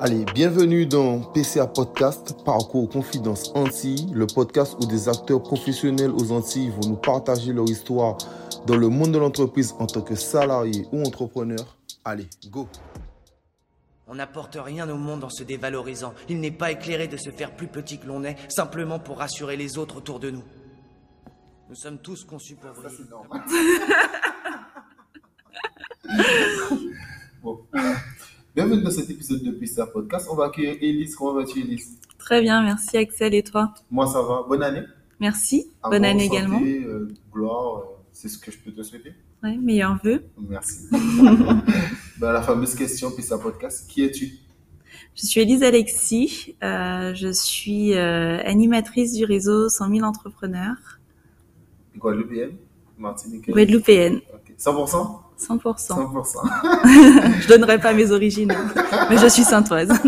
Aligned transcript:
Allez, 0.00 0.24
bienvenue 0.32 0.86
dans 0.86 1.18
PCA 1.18 1.66
Podcast, 1.66 2.44
Parcours 2.44 2.88
Confidence 2.88 3.50
Antilles, 3.56 4.06
le 4.14 4.28
podcast 4.28 4.76
où 4.80 4.86
des 4.86 5.08
acteurs 5.08 5.42
professionnels 5.42 6.12
aux 6.12 6.30
Antilles 6.30 6.70
vont 6.70 6.90
nous 6.90 6.96
partager 6.96 7.52
leur 7.52 7.64
histoire 7.64 8.16
dans 8.68 8.76
le 8.76 8.88
monde 8.88 9.10
de 9.10 9.18
l'entreprise 9.18 9.74
en 9.80 9.88
tant 9.88 10.02
que 10.02 10.14
salarié 10.14 10.86
ou 10.92 11.02
entrepreneur. 11.02 11.76
Allez, 12.04 12.28
go 12.48 12.68
On 14.06 14.14
n'apporte 14.14 14.56
rien 14.60 14.88
au 14.88 14.96
monde 14.96 15.24
en 15.24 15.30
se 15.30 15.42
dévalorisant. 15.42 16.14
Il 16.28 16.38
n'est 16.38 16.52
pas 16.52 16.70
éclairé 16.70 17.08
de 17.08 17.16
se 17.16 17.30
faire 17.30 17.56
plus 17.56 17.66
petit 17.66 17.98
que 17.98 18.06
l'on 18.06 18.22
est, 18.22 18.36
simplement 18.48 19.00
pour 19.00 19.18
rassurer 19.18 19.56
les 19.56 19.78
autres 19.78 19.96
autour 19.96 20.20
de 20.20 20.30
nous. 20.30 20.44
Nous 21.68 21.74
sommes 21.74 21.98
tous 21.98 22.22
conçus 22.22 22.54
pour 22.54 22.70
briller. 22.70 23.02
Bon. 27.40 27.64
Bienvenue 28.58 28.82
dans 28.82 28.90
cet 28.90 29.08
épisode 29.08 29.40
de 29.44 29.52
PCA 29.52 29.86
Podcast. 29.86 30.26
On 30.32 30.34
va 30.34 30.46
accueillir 30.46 30.78
Elise. 30.80 31.14
Comment 31.14 31.34
vas-tu, 31.34 31.60
Elise? 31.60 31.96
Très 32.18 32.40
bien, 32.40 32.60
merci 32.60 32.96
Axel 32.96 33.32
et 33.32 33.44
toi? 33.44 33.72
Moi, 33.88 34.04
ça 34.08 34.20
va. 34.20 34.44
Bonne 34.48 34.64
année. 34.64 34.82
Merci, 35.20 35.70
bonne 35.84 36.04
année 36.04 36.26
santé, 36.26 36.36
également. 36.38 36.60
euh, 36.60 37.08
gloire, 37.32 37.76
euh, 37.78 37.82
c'est 38.10 38.26
ce 38.26 38.36
que 38.36 38.50
je 38.50 38.58
peux 38.58 38.72
te 38.72 38.82
souhaiter. 38.82 39.12
Ouais, 39.44 39.56
meilleurs 39.56 40.00
vœux. 40.02 40.24
Merci. 40.36 40.88
ben, 42.18 42.32
la 42.32 42.42
fameuse 42.42 42.74
question 42.74 43.12
PCA 43.12 43.38
Podcast. 43.38 43.88
Qui 43.88 44.02
es-tu? 44.02 44.32
Je 45.14 45.24
suis 45.24 45.40
Elise 45.40 45.62
Alexis, 45.62 46.56
euh, 46.64 47.14
je 47.14 47.30
suis 47.30 47.94
euh, 47.94 48.40
animatrice 48.44 49.12
du 49.12 49.24
réseau 49.24 49.68
100 49.68 49.88
000 49.88 50.04
entrepreneurs 50.04 50.98
Guadeloupéenne 51.96 52.56
Martinique 52.98 53.48
guadeloupéenne, 53.48 54.16
Ok. 54.34 54.52
100% 54.58 55.27
100%. 55.38 55.88
100%. 55.88 57.40
je 57.40 57.48
donnerai 57.48 57.78
pas 57.78 57.92
mes 57.92 58.10
origines, 58.10 58.52
mais 59.08 59.18
je 59.18 59.28
suis 59.28 59.44
saintoise. 59.44 59.88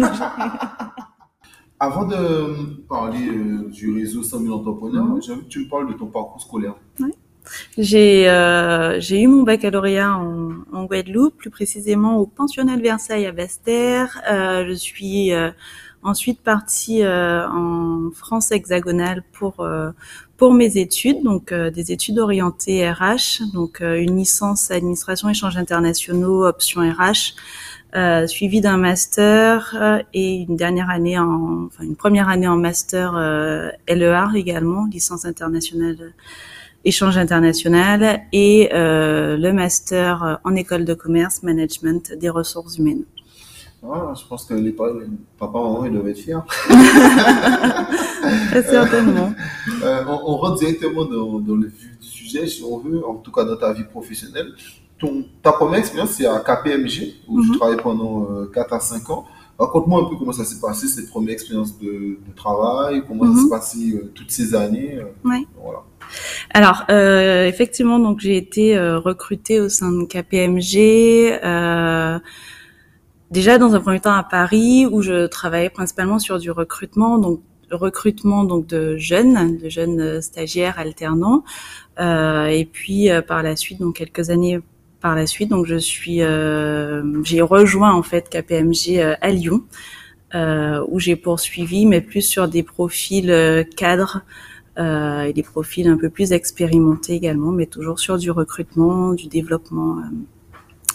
Avant 1.83 2.05
de 2.05 2.85
parler 2.89 3.27
euh, 3.29 3.71
du 3.71 3.91
réseau 3.95 4.23
100 4.23 4.41
000 4.41 4.55
entrepreneurs, 4.55 5.19
j'aimerais 5.23 5.45
que 5.45 5.49
tu 5.49 5.61
me 5.61 5.69
parles 5.71 5.89
de 5.89 5.95
ton 5.95 6.09
parcours 6.09 6.43
scolaire. 6.43 6.75
J'ai 7.79 8.29
euh, 8.29 9.01
j'ai 9.01 9.23
eu 9.23 9.27
mon 9.27 9.45
baccalauréat 9.45 10.15
en, 10.15 10.51
en 10.75 10.85
Guadeloupe, 10.85 11.39
plus 11.39 11.49
précisément 11.49 12.19
au 12.19 12.27
pensionnat 12.27 12.77
de 12.77 12.83
Versailles 12.83 13.25
à 13.25 13.33
Basse-Terre. 13.33 14.21
Euh, 14.31 14.67
je 14.69 14.75
suis 14.75 15.31
ensuite 16.03 16.43
partie 16.43 17.03
en 17.07 18.11
France 18.15 18.53
hexagonale 18.53 19.25
pour 19.33 19.67
pour 20.41 20.55
mes 20.55 20.79
études, 20.79 21.23
donc 21.23 21.53
euh, 21.53 21.71
des 21.71 21.93
études 21.93 22.19
orientées 22.19 22.91
RH, 22.91 23.43
donc 23.53 23.83
euh, 23.83 24.01
une 24.01 24.17
licence 24.17 24.71
administration 24.71 25.29
échanges 25.29 25.59
internationaux 25.59 26.47
option 26.47 26.81
RH. 26.81 27.35
Euh, 27.95 28.27
suivi 28.29 28.61
d'un 28.61 28.77
master 28.79 29.75
euh, 29.79 29.99
et 30.15 30.37
une 30.49 30.57
dernière 30.57 30.89
année 30.91 31.19
en, 31.19 31.65
enfin 31.67 31.83
une 31.83 31.97
première 31.97 32.29
année 32.29 32.47
en 32.49 32.57
master 32.57 33.15
euh, 33.17 33.69
LER 33.89 34.29
également, 34.37 34.87
licence 34.87 35.25
internationale 35.27 35.99
échange 36.87 37.19
international 37.19 38.21
et 38.33 38.71
euh, 38.73 39.37
le 39.37 39.53
master 39.53 40.39
en 40.45 40.55
école 40.55 40.85
de 40.87 40.95
commerce, 40.95 41.43
management 41.43 42.15
des 42.19 42.31
ressources 42.31 42.79
humaines. 42.79 43.03
Ah, 43.83 44.13
je 44.19 44.27
pense 44.29 44.45
que 44.45 44.55
les 44.55 44.73
pa- 44.73 44.93
les 44.93 45.07
papas, 45.39 45.61
maman, 45.63 45.85
ils 45.87 45.93
doivent 45.93 46.09
être 46.09 46.19
fiers. 46.19 46.37
Certainement. 48.71 49.33
Euh, 49.83 50.05
on, 50.09 50.33
on 50.33 50.37
rentre 50.37 50.59
directement 50.59 51.05
dans, 51.05 51.39
dans 51.41 51.57
le 51.57 51.67
vif 51.67 51.99
du 52.01 52.07
sujet, 52.07 52.47
si 52.47 52.63
on 52.63 52.79
veut, 52.79 53.07
en 53.07 53.15
tout 53.15 53.33
cas 53.33 53.45
dans 53.45 53.57
ta 53.57 53.73
vie 53.73 53.85
professionnelle. 53.85 54.53
Ton, 54.99 55.25
ta 55.43 55.53
première 55.53 55.79
expérience, 55.81 56.11
c'est 56.11 56.27
à 56.27 56.39
KPMG, 56.41 57.15
où 57.29 57.41
tu 57.43 57.51
Mhm. 57.51 57.57
travailles 57.59 57.83
pendant 57.83 58.29
euh, 58.31 58.51
4 58.53 58.73
à 58.75 58.81
5 58.81 59.09
ans. 59.11 59.25
Raconte-moi 59.59 60.03
un 60.03 60.09
peu 60.09 60.17
comment 60.19 60.33
ça 60.33 60.45
s'est 60.45 60.61
passé, 60.61 60.87
cette 60.87 61.09
première 61.11 61.33
expérience 61.33 61.79
de, 61.79 61.87
de 62.27 62.33
travail, 62.37 63.03
comment 63.07 63.25
ça 63.25 63.31
Mhm. 63.31 63.43
s'est 63.45 63.51
passé 63.51 63.79
euh, 63.95 64.11
toutes 64.15 64.31
ces 64.31 64.55
années. 64.55 64.97
euh, 64.99 65.29
Ouais. 65.29 65.45
Voilà. 65.63 65.81
Alors, 66.53 66.85
euh, 66.91 67.47
effectivement, 67.47 67.99
donc 67.99 68.21
j'ai 68.21 68.37
été 68.37 68.77
euh, 68.77 68.99
recrutée 68.99 69.61
au 69.61 69.69
sein 69.69 69.93
de 69.93 70.05
KPMG. 70.05 71.39
euh, 71.45 72.19
déjà 73.31 73.59
dans 73.59 73.75
un 73.75 73.81
premier 73.81 74.01
temps 74.01 74.13
à 74.15 74.23
Paris, 74.25 74.87
où 74.91 75.03
je 75.03 75.27
travaillais 75.27 75.71
principalement 75.71 76.19
sur 76.19 76.39
du 76.39 76.51
recrutement, 76.51 77.19
donc 77.19 77.41
recrutement 77.75 78.45
donc 78.45 78.67
de 78.67 78.97
jeunes, 78.97 79.59
de 79.59 79.69
jeunes 79.69 80.01
euh, 80.01 80.21
stagiaires 80.21 80.79
alternants. 80.79 81.45
Euh, 81.99 82.47
et 82.47 82.65
puis 82.65 83.11
euh, 83.11 83.23
par 83.23 83.43
la 83.43 83.57
suite, 83.57 83.81
donc 83.81 83.97
quelques 83.97 84.31
années 84.31 84.61
par 85.01 85.15
la 85.15 85.27
suite, 85.27 85.49
donc 85.49 85.65
j'ai 85.65 87.41
rejoint 87.41 87.93
en 87.93 88.03
fait 88.03 88.29
KPMG 88.29 89.17
à 89.19 89.31
Lyon, 89.31 89.65
où 90.35 91.01
j'ai 91.01 91.17
poursuivi, 91.17 91.87
mais 91.87 92.03
plus 92.03 92.21
sur 92.21 92.49
des 92.49 92.63
profils 92.63 93.67
cadres 93.79 94.21
et 94.77 95.33
des 95.33 95.43
profils 95.43 95.89
un 95.89 95.97
peu 95.97 96.11
plus 96.11 96.33
expérimentés 96.33 97.15
également, 97.15 97.51
mais 97.51 97.65
toujours 97.65 97.99
sur 97.99 98.19
du 98.19 98.31
recrutement, 98.31 99.15
du 99.15 99.27
développement 99.29 100.03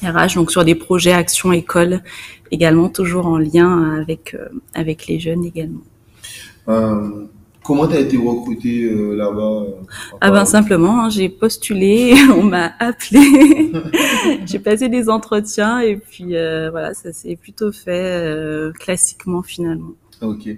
RH, 0.03 0.35
donc 0.35 0.51
sur 0.51 0.63
des 0.63 0.75
projets 0.75 1.13
actions 1.13 1.51
école 1.51 2.03
également, 2.51 2.89
toujours 2.89 3.25
en 3.25 3.39
lien 3.39 4.05
avec 4.75 5.07
les 5.07 5.19
jeunes 5.19 5.45
également. 5.45 5.81
Euh, 6.67 7.25
comment 7.63 7.87
tu 7.87 7.95
as 7.95 7.99
été 7.99 8.17
recruté 8.17 8.83
euh, 8.85 9.15
là-bas 9.15 9.63
euh, 9.63 9.71
Ah 10.21 10.31
ben 10.31 10.45
simplement, 10.45 11.01
hein, 11.03 11.09
j'ai 11.09 11.29
postulé, 11.29 12.13
on 12.35 12.43
m'a 12.43 12.71
appelé, 12.79 13.71
j'ai 14.45 14.59
passé 14.59 14.89
des 14.89 15.09
entretiens 15.09 15.79
et 15.79 15.95
puis 15.97 16.35
euh, 16.35 16.69
voilà, 16.71 16.93
ça 16.93 17.11
s'est 17.13 17.35
plutôt 17.35 17.71
fait 17.71 18.71
classiquement 18.79 19.41
finalement. 19.43 19.93
Ok. 20.21 20.49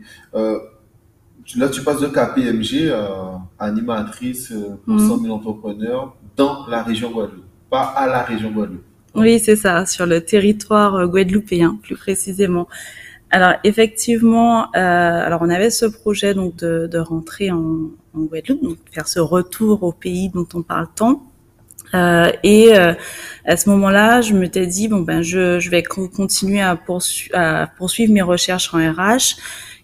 Là, 1.55 1.69
tu 1.69 1.81
passes 1.81 2.01
de 2.01 2.07
KPMG 2.07 2.93
animatrice 3.57 4.53
pour 4.85 4.95
Mhm. 4.95 5.07
100 5.07 5.19
000 5.21 5.33
entrepreneurs 5.35 6.15
dans 6.35 6.67
la 6.67 6.83
région 6.83 7.09
Guadeloupe, 7.11 7.45
pas 7.69 7.83
à 7.83 8.05
la 8.07 8.23
région 8.23 8.51
Guadeloupe. 8.51 8.83
Oui, 9.15 9.39
c'est 9.39 9.55
ça, 9.55 9.85
sur 9.85 10.05
le 10.05 10.21
territoire 10.21 11.07
guadeloupéen, 11.07 11.79
plus 11.81 11.95
précisément. 11.95 12.67
Alors 13.29 13.53
effectivement, 13.65 14.67
euh, 14.75 15.25
alors 15.25 15.41
on 15.41 15.49
avait 15.49 15.69
ce 15.69 15.85
projet 15.85 16.33
donc 16.33 16.55
de, 16.57 16.87
de 16.87 16.97
rentrer 16.97 17.51
en, 17.51 17.89
en 18.13 18.21
Guadeloupe, 18.21 18.63
donc 18.63 18.77
faire 18.91 19.07
ce 19.07 19.19
retour 19.19 19.83
au 19.83 19.91
pays 19.91 20.29
dont 20.29 20.47
on 20.53 20.61
parle 20.61 20.87
tant. 20.95 21.23
Euh, 21.95 22.31
et 22.43 22.77
euh, 22.77 22.93
à 23.45 23.57
ce 23.57 23.69
moment-là, 23.69 24.21
je 24.21 24.33
m'étais 24.33 24.67
dit 24.67 24.87
bon 24.89 25.01
ben 25.01 25.21
je, 25.23 25.59
je 25.59 25.69
vais 25.71 25.83
con- 25.83 26.09
continuer 26.09 26.61
à, 26.61 26.75
poursu- 26.75 27.31
à 27.33 27.67
poursuivre 27.77 28.13
mes 28.13 28.21
recherches 28.23 28.73
en 28.73 28.79
RH. 28.79 29.37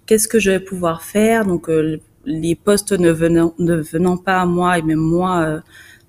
Qu'est-ce 0.05 0.27
que 0.27 0.39
je 0.39 0.51
vais 0.51 0.59
pouvoir 0.61 1.03
faire? 1.03 1.45
Donc 1.45 1.69
euh, 1.69 1.99
les 2.25 2.55
postes 2.55 2.93
ne 2.93 3.11
venant 3.11 3.53
ne 3.59 3.75
venant 3.75 4.17
pas 4.17 4.41
à 4.41 4.45
moi 4.45 4.77
et 4.79 4.81
même 4.83 4.99
moi 4.99 5.41
euh, 5.43 5.59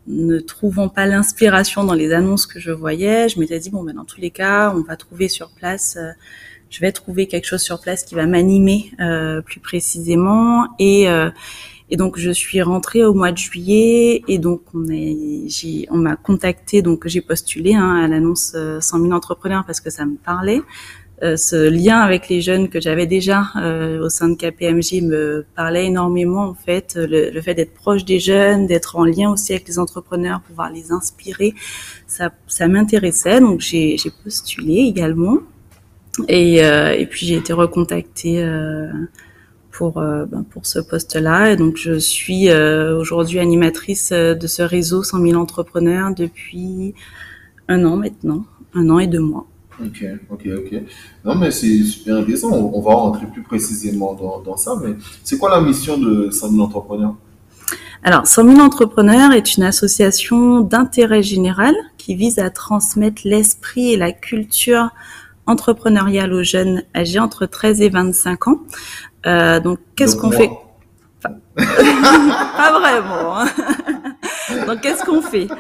ne 0.07 0.39
trouvant 0.41 0.89
pas 0.89 1.07
l'inspiration 1.07 1.85
dans 1.85 1.95
les 1.95 2.13
annonces 2.13 2.47
que 2.47 2.61
je 2.61 2.73
voyais, 2.73 3.29
je 3.29 3.41
m'étais 3.41 3.59
dit 3.59 3.71
bon 3.71 3.83
ben 3.85 3.95
dans 3.95 4.05
tous 4.05 4.21
les 4.21 4.31
cas, 4.31 4.73
on 4.77 4.83
va 4.83 4.97
trouver 4.97 5.29
sur 5.29 5.51
place. 5.51 5.99
Euh, 6.75 6.77
je 6.77 6.81
vais 6.81 6.93
trouver 6.93 7.27
quelque 7.27 7.47
chose 7.47 7.63
sur 7.63 7.81
place 7.81 8.05
qui 8.05 8.15
va 8.15 8.27
m'animer 8.27 8.91
euh, 9.01 9.41
plus 9.41 9.61
précisément. 9.61 10.67
Et 10.79 11.09
euh, 11.09 11.31
et 11.91 11.97
donc 11.97 12.19
je 12.19 12.31
suis 12.31 12.63
rentrée 12.63 13.05
au 13.05 13.13
mois 13.13 13.31
de 13.31 13.37
juillet 13.39 14.23
et 14.27 14.39
donc 14.39 14.63
on 14.73 14.89
est 14.89 15.47
on 15.91 15.99
m'a 15.99 16.17
contacté 16.17 16.81
donc 16.81 17.07
j'ai 17.07 17.21
postulé 17.21 17.75
hein, 17.75 18.03
à 18.05 18.09
l'annonce 18.09 18.53
euh, 18.55 18.81
100 18.81 19.01
000 19.01 19.13
entrepreneurs 19.13 19.65
parce 19.67 19.81
que 19.81 19.91
ça 19.91 20.07
me 20.07 20.17
parlait. 20.17 20.63
Euh, 21.23 21.37
ce 21.37 21.69
lien 21.69 22.01
avec 22.01 22.29
les 22.29 22.41
jeunes 22.41 22.69
que 22.69 22.81
j'avais 22.81 23.07
déjà 23.07 23.45
euh, 23.57 24.01
au 24.05 24.09
sein 24.09 24.31
de 24.31 24.35
KPMG 24.35 25.03
me 25.03 25.47
parlait 25.55 25.87
énormément 25.87 26.45
en 26.45 26.55
fait. 26.55 26.97
Le, 26.97 27.31
le 27.31 27.41
fait 27.43 27.55
d'être 27.55 27.75
proche 27.75 28.05
des 28.05 28.19
jeunes 28.19 28.67
d'être 28.67 28.97
en 28.97 29.05
lien 29.05 29.31
aussi 29.31 29.53
avec 29.53 29.69
les 29.69 29.79
entrepreneurs 29.79 30.41
pouvoir 30.41 30.73
les 30.73 30.91
inspirer 30.91 31.55
ça 32.07 32.33
ça 32.47 32.67
m'intéressait. 32.67 33.41
Donc 33.41 33.61
j'ai 33.61 33.97
postulé 34.25 34.77
également 34.77 35.39
et 36.29 36.65
euh, 36.65 36.93
et 36.93 37.07
puis 37.07 37.27
j'ai 37.27 37.37
été 37.37 37.53
recontactée 37.53 38.43
euh, 38.43 38.89
pour 39.71 39.99
euh, 39.99 40.27
ben, 40.27 40.45
pour 40.49 40.67
ce 40.67 40.79
poste-là 40.79 41.53
et 41.53 41.57
donc 41.57 41.77
je 41.77 41.99
suis 41.99 42.51
aujourd'hui 42.51 43.41
animatrice 43.41 44.13
de 44.13 44.47
ce 44.47 44.63
réseau 44.63 45.03
100 45.03 45.21
000 45.21 45.41
entrepreneurs 45.41 46.15
depuis 46.15 46.95
un 47.69 47.85
an 47.85 47.97
maintenant 47.97 48.45
un 48.75 48.89
an 48.91 48.99
et 48.99 49.07
deux 49.07 49.21
mois 49.21 49.47
Ok, 49.83 50.07
ok, 50.31 50.49
ok. 50.57 50.83
Non, 51.25 51.35
mais 51.35 51.51
c'est 51.51 51.83
super 51.83 52.19
intéressant. 52.19 52.53
On, 52.53 52.79
on 52.79 52.81
va 52.81 52.95
rentrer 52.95 53.27
plus 53.27 53.43
précisément 53.43 54.15
dans, 54.15 54.41
dans 54.41 54.57
ça. 54.57 54.79
Mais 54.81 54.95
c'est 55.25 55.37
quoi 55.37 55.51
la 55.51 55.61
mission 55.61 55.99
de 55.99 56.31
100 56.31 56.51
000 56.51 56.63
entrepreneurs? 56.63 57.17
Alors, 58.05 58.25
100 58.25 58.51
000 58.51 58.61
entrepreneurs 58.61 59.33
est 59.33 59.57
une 59.57 59.65
association 59.65 60.61
d'intérêt 60.61 61.25
général 61.25 61.75
qui 61.99 62.15
vise 62.15 62.39
à 62.39 62.51
transmettre 62.51 63.23
l'esprit 63.25 63.95
et 63.95 63.97
la 63.97 64.13
culture 64.13 64.91
entrepreneuriale 65.47 66.33
aux 66.33 66.43
jeunes 66.43 66.83
âgés 66.95 67.19
entre 67.19 67.47
13 67.47 67.81
et 67.83 67.89
25 67.89 68.49
ans. 68.49 68.59
Euh, 69.27 69.61
donc, 69.61 69.79
qu'est-ce 69.97 70.17
qu'on 70.17 70.31
fait 70.31 70.51
Pas 71.57 72.79
vraiment. 72.79 73.39
hein. 73.41 73.47
donc, 74.67 74.81
qu'est-ce 74.81 75.05
qu'on 75.05 75.23
fait 75.23 75.49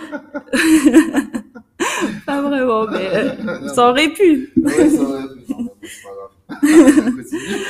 Pas 2.27 2.41
vraiment, 2.43 2.87
mais 2.87 3.09
euh, 3.15 3.69
ça 3.69 3.89
aurait 3.91 4.09
pu. 4.11 4.53
Ouais, 4.57 4.89
ça 4.91 5.03
aurait 5.03 5.23
pu, 5.47 5.53
non, 5.53 5.71
mais 5.81 5.89
c'est 5.89 6.03
pas 6.03 6.11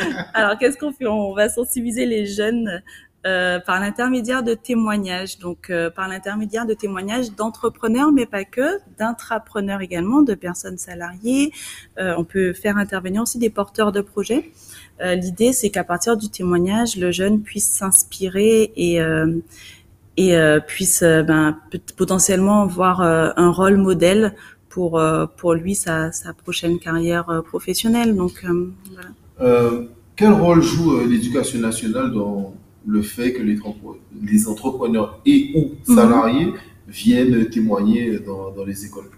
grave. 0.08 0.24
Alors, 0.34 0.58
qu'est-ce 0.58 0.76
qu'on 0.78 0.92
fait? 0.92 1.06
On 1.06 1.32
va 1.34 1.48
sensibiliser 1.48 2.06
les 2.06 2.26
jeunes 2.26 2.82
euh, 3.26 3.58
par 3.58 3.80
l'intermédiaire 3.80 4.42
de 4.42 4.52
témoignages, 4.52 5.38
donc 5.38 5.70
euh, 5.70 5.88
par 5.88 6.08
l'intermédiaire 6.08 6.66
de 6.66 6.74
témoignages 6.74 7.34
d'entrepreneurs, 7.34 8.12
mais 8.12 8.26
pas 8.26 8.44
que, 8.44 8.80
d'intrapreneurs 8.98 9.80
également, 9.80 10.20
de 10.20 10.34
personnes 10.34 10.76
salariées. 10.76 11.50
Euh, 11.98 12.12
on 12.18 12.24
peut 12.24 12.52
faire 12.52 12.76
intervenir 12.76 13.22
aussi 13.22 13.38
des 13.38 13.48
porteurs 13.48 13.92
de 13.92 14.02
projets. 14.02 14.50
L'idée, 15.00 15.52
c'est 15.52 15.70
qu'à 15.70 15.82
partir 15.82 16.16
du 16.16 16.28
témoignage, 16.28 16.96
le 16.96 17.10
jeune 17.10 17.42
puisse 17.42 17.66
s'inspirer 17.66 18.72
et 18.76 19.00
puisse 20.68 21.02
ben, 21.02 21.58
potentiellement 21.96 22.64
voir 22.66 23.00
un 23.02 23.50
rôle 23.50 23.76
modèle 23.76 24.34
pour 24.68 25.02
pour 25.36 25.54
lui 25.54 25.74
sa, 25.74 26.12
prochaine 26.44 26.78
carrière 26.78 27.42
professionnelle. 27.44 28.14
Donc 28.14 28.46
quel 30.16 30.32
rôle 30.32 30.62
joue 30.62 31.00
l'éducation 31.00 31.58
nationale 31.58 32.12
dans 32.12 32.54
le 32.86 33.02
fait 33.02 33.32
que 33.32 33.42
les, 33.42 34.48
entrepreneurs 34.48 35.20
et 35.24 35.52
ou 35.54 35.94
salariés 35.94 36.52
viennent 36.88 37.48
témoigner 37.48 38.18
dans, 38.18 38.50
dans, 38.50 38.64
les 38.64 38.84
écoles 38.84 39.10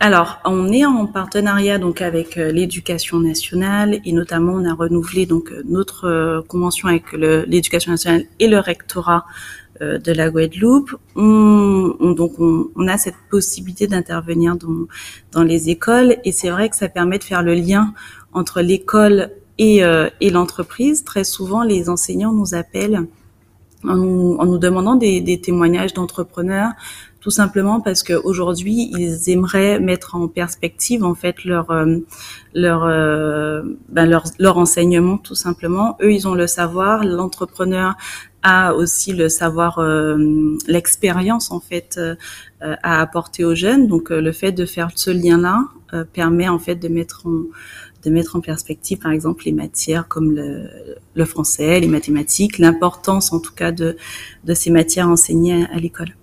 alors, 0.00 0.40
on 0.44 0.72
est 0.72 0.84
en 0.84 1.06
partenariat 1.06 1.78
donc 1.78 2.00
avec 2.00 2.36
euh, 2.36 2.50
l'éducation 2.50 3.20
nationale 3.20 4.00
et 4.04 4.12
notamment 4.12 4.54
on 4.54 4.64
a 4.64 4.74
renouvelé 4.74 5.26
donc 5.26 5.52
euh, 5.52 5.62
notre 5.64 6.06
euh, 6.06 6.42
convention 6.42 6.88
avec 6.88 7.12
l'éducation 7.12 7.92
nationale 7.92 8.24
et 8.40 8.48
le 8.48 8.58
rectorat 8.58 9.24
de 9.80 10.12
la 10.12 10.30
Guadeloupe. 10.30 10.94
On 11.16 12.14
donc 12.16 12.38
on, 12.38 12.68
on, 12.76 12.88
a 12.88 12.98
cette 12.98 13.16
possibilité 13.30 13.86
d'intervenir 13.88 14.56
dans, 14.56 14.86
dans 15.32 15.42
les 15.42 15.70
écoles 15.70 16.16
et 16.24 16.30
c'est 16.30 16.50
vrai 16.50 16.68
que 16.68 16.76
ça 16.76 16.88
permet 16.88 17.18
de 17.18 17.24
faire 17.24 17.42
le 17.42 17.54
lien 17.54 17.92
entre 18.32 18.60
l'école 18.60 19.30
et, 19.58 19.84
euh, 19.84 20.08
et 20.20 20.30
l'entreprise. 20.30 21.04
Très 21.04 21.24
souvent, 21.24 21.62
les 21.62 21.88
enseignants 21.88 22.32
nous 22.32 22.54
appellent 22.54 23.06
en 23.84 23.96
nous, 23.96 24.36
en 24.38 24.46
nous 24.46 24.58
demandant 24.58 24.94
des, 24.94 25.20
des 25.20 25.40
témoignages 25.40 25.92
d'entrepreneurs, 25.92 26.70
tout 27.20 27.30
simplement 27.30 27.80
parce 27.80 28.02
qu'aujourd'hui, 28.02 28.90
ils 28.96 29.28
aimeraient 29.30 29.80
mettre 29.80 30.14
en 30.14 30.28
perspective 30.28 31.04
en 31.04 31.14
fait 31.14 31.44
leur 31.44 31.70
euh, 31.70 31.96
leur, 32.54 32.84
euh, 32.84 33.62
ben 33.88 34.06
leur 34.06 34.24
leur 34.38 34.58
enseignement, 34.58 35.18
tout 35.18 35.34
simplement. 35.34 35.96
Eux, 36.00 36.12
ils 36.12 36.28
ont 36.28 36.34
le 36.34 36.46
savoir. 36.46 37.04
L'entrepreneur 37.04 37.94
a 38.44 38.74
aussi 38.74 39.12
le 39.12 39.28
savoir, 39.28 39.80
l'expérience 40.66 41.52
en 41.52 41.60
fait 41.60 42.00
à 42.60 43.00
apporter 43.00 43.44
aux 43.44 43.54
jeunes. 43.54 43.86
Donc, 43.86 44.10
le 44.10 44.32
fait 44.32 44.50
de 44.50 44.66
faire 44.66 44.90
ce 44.96 45.12
lien-là 45.12 45.60
permet 46.12 46.48
en 46.48 46.58
fait 46.58 46.74
de 46.74 46.88
mettre 46.88 47.24
en 47.24 47.44
de 48.04 48.10
mettre 48.10 48.36
en 48.36 48.40
perspective, 48.40 48.98
par 48.98 49.12
exemple, 49.12 49.44
les 49.44 49.52
matières 49.52 50.08
comme 50.08 50.32
le, 50.32 50.68
le 51.14 51.24
français, 51.24 51.80
les 51.80 51.88
mathématiques, 51.88 52.58
l'importance 52.58 53.32
en 53.32 53.40
tout 53.40 53.54
cas 53.54 53.72
de, 53.72 53.96
de 54.44 54.54
ces 54.54 54.70
matières 54.70 55.08
enseignées 55.08 55.66
à, 55.72 55.78
l'école. 55.78 56.14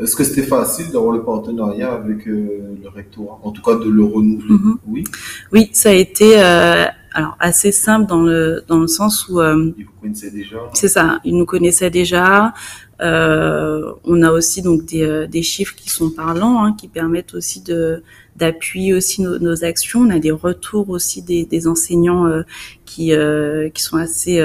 Est-ce 0.00 0.14
que 0.14 0.24
c'était 0.24 0.42
facile 0.42 0.90
d'avoir 0.92 1.12
le 1.12 1.22
partenariat 1.22 1.92
avec 1.92 2.28
euh, 2.28 2.76
le 2.82 2.88
rectorat, 2.88 3.40
en 3.42 3.50
tout 3.50 3.62
cas 3.62 3.76
de 3.76 3.88
le 3.88 4.04
renouveler? 4.04 4.54
Mm-hmm. 4.54 4.76
Oui. 4.86 5.04
Oui, 5.52 5.70
ça 5.72 5.88
a 5.88 5.92
été 5.92 6.38
euh, 6.38 6.84
alors 7.16 7.34
assez 7.40 7.72
simple 7.72 8.06
dans 8.06 8.20
le 8.20 8.62
dans 8.68 8.78
le 8.78 8.86
sens 8.86 9.26
où 9.28 9.40
euh, 9.40 9.72
ils 9.78 9.86
vous 9.86 9.92
connaissaient 10.02 10.30
déjà. 10.30 10.58
C'est 10.74 10.88
ça, 10.88 11.18
ils 11.24 11.36
nous 11.36 11.46
connaissaient 11.46 11.90
déjà. 11.90 12.52
Euh, 13.00 13.92
on 14.04 14.22
a 14.22 14.30
aussi 14.30 14.60
donc 14.60 14.84
des, 14.84 15.02
euh, 15.02 15.26
des 15.26 15.42
chiffres 15.42 15.74
qui 15.74 15.88
sont 15.88 16.10
parlants, 16.10 16.62
hein, 16.64 16.74
qui 16.78 16.88
permettent 16.88 17.34
aussi 17.34 17.62
de 17.62 18.02
d'appuyer 18.36 18.92
aussi 18.92 19.22
nos, 19.22 19.38
nos, 19.38 19.64
actions. 19.64 20.00
On 20.00 20.10
a 20.10 20.18
des 20.18 20.30
retours 20.30 20.90
aussi 20.90 21.22
des, 21.22 21.46
des 21.46 21.68
enseignants 21.68 22.26
euh, 22.26 22.42
qui 22.84 23.14
euh, 23.14 23.70
qui 23.70 23.82
sont 23.82 23.96
assez 23.96 24.38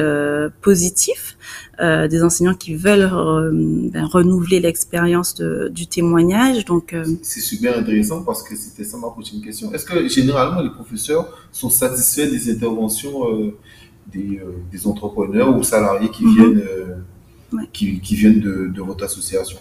euh, 1.81 2.07
des 2.07 2.23
enseignants 2.23 2.53
qui 2.53 2.75
veulent 2.75 3.09
ben, 3.91 4.05
renouveler 4.05 4.59
l'expérience 4.59 5.35
du 5.35 5.87
témoignage. 5.87 6.65
Donc 6.65 6.95
c'est 7.21 7.41
super 7.41 7.77
intéressant 7.77 8.23
parce 8.23 8.43
que 8.43 8.55
c'était 8.55 8.83
ça 8.83 8.97
ma 8.97 9.09
prochaine 9.09 9.41
question. 9.41 9.71
Est-ce 9.73 9.85
que 9.85 10.07
généralement 10.07 10.61
les 10.61 10.69
professeurs 10.69 11.37
sont 11.51 11.69
satisfaits 11.69 12.29
des 12.29 12.51
interventions 12.51 13.53
des, 14.11 14.41
des 14.71 14.87
entrepreneurs 14.87 15.55
ou 15.55 15.63
salariés 15.63 16.09
qui 16.09 16.25
mm-hmm. 16.25 16.35
viennent 16.35 16.63
qui, 17.73 17.99
qui, 17.99 18.15
viennent 18.15 18.39
de, 18.39 18.71
de, 18.73 18.81
votre 18.81 19.03
association? 19.03 19.57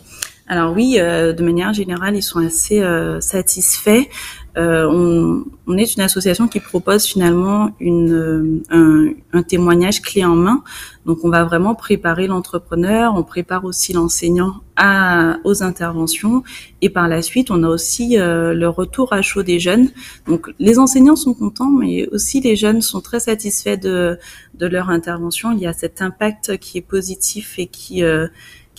Alors 0.50 0.72
oui, 0.74 0.96
euh, 0.98 1.32
de 1.32 1.44
manière 1.44 1.72
générale, 1.72 2.16
ils 2.16 2.24
sont 2.24 2.44
assez 2.44 2.80
euh, 2.80 3.20
satisfaits. 3.20 4.08
Euh, 4.56 4.84
on, 4.90 5.44
on, 5.68 5.78
est 5.78 5.94
une 5.94 6.02
association 6.02 6.48
qui 6.48 6.58
propose 6.58 7.04
finalement 7.04 7.70
une, 7.78 8.64
un, 8.70 9.10
un, 9.32 9.42
témoignage 9.44 10.02
clé 10.02 10.24
en 10.24 10.34
main. 10.34 10.64
Donc 11.06 11.18
on 11.22 11.28
va 11.28 11.44
vraiment 11.44 11.76
préparer 11.76 12.26
l'entrepreneur, 12.26 13.14
on 13.14 13.22
prépare 13.22 13.64
aussi 13.64 13.92
l'enseignant 13.92 14.54
à, 14.74 15.36
aux 15.44 15.62
interventions 15.62 16.42
et 16.82 16.90
par 16.90 17.06
la 17.06 17.22
suite 17.22 17.50
on 17.50 17.62
a 17.62 17.68
aussi 17.68 18.18
euh, 18.18 18.52
le 18.52 18.68
retour 18.68 19.12
à 19.12 19.22
chaud 19.22 19.44
des 19.44 19.60
jeunes. 19.60 19.90
Donc 20.26 20.50
les 20.58 20.80
enseignants 20.80 21.16
sont 21.16 21.34
contents 21.34 21.70
mais 21.70 22.08
aussi 22.08 22.40
les 22.40 22.56
jeunes 22.56 22.82
sont 22.82 23.00
très 23.00 23.20
satisfaits 23.20 23.76
de, 23.76 24.18
de 24.54 24.66
leur 24.66 24.90
intervention. 24.90 25.52
Il 25.52 25.60
y 25.60 25.66
a 25.66 25.72
cet 25.72 26.02
impact 26.02 26.58
qui 26.58 26.78
est 26.78 26.82
positif 26.82 27.54
et 27.58 27.66
qui 27.66 28.02
euh, 28.02 28.26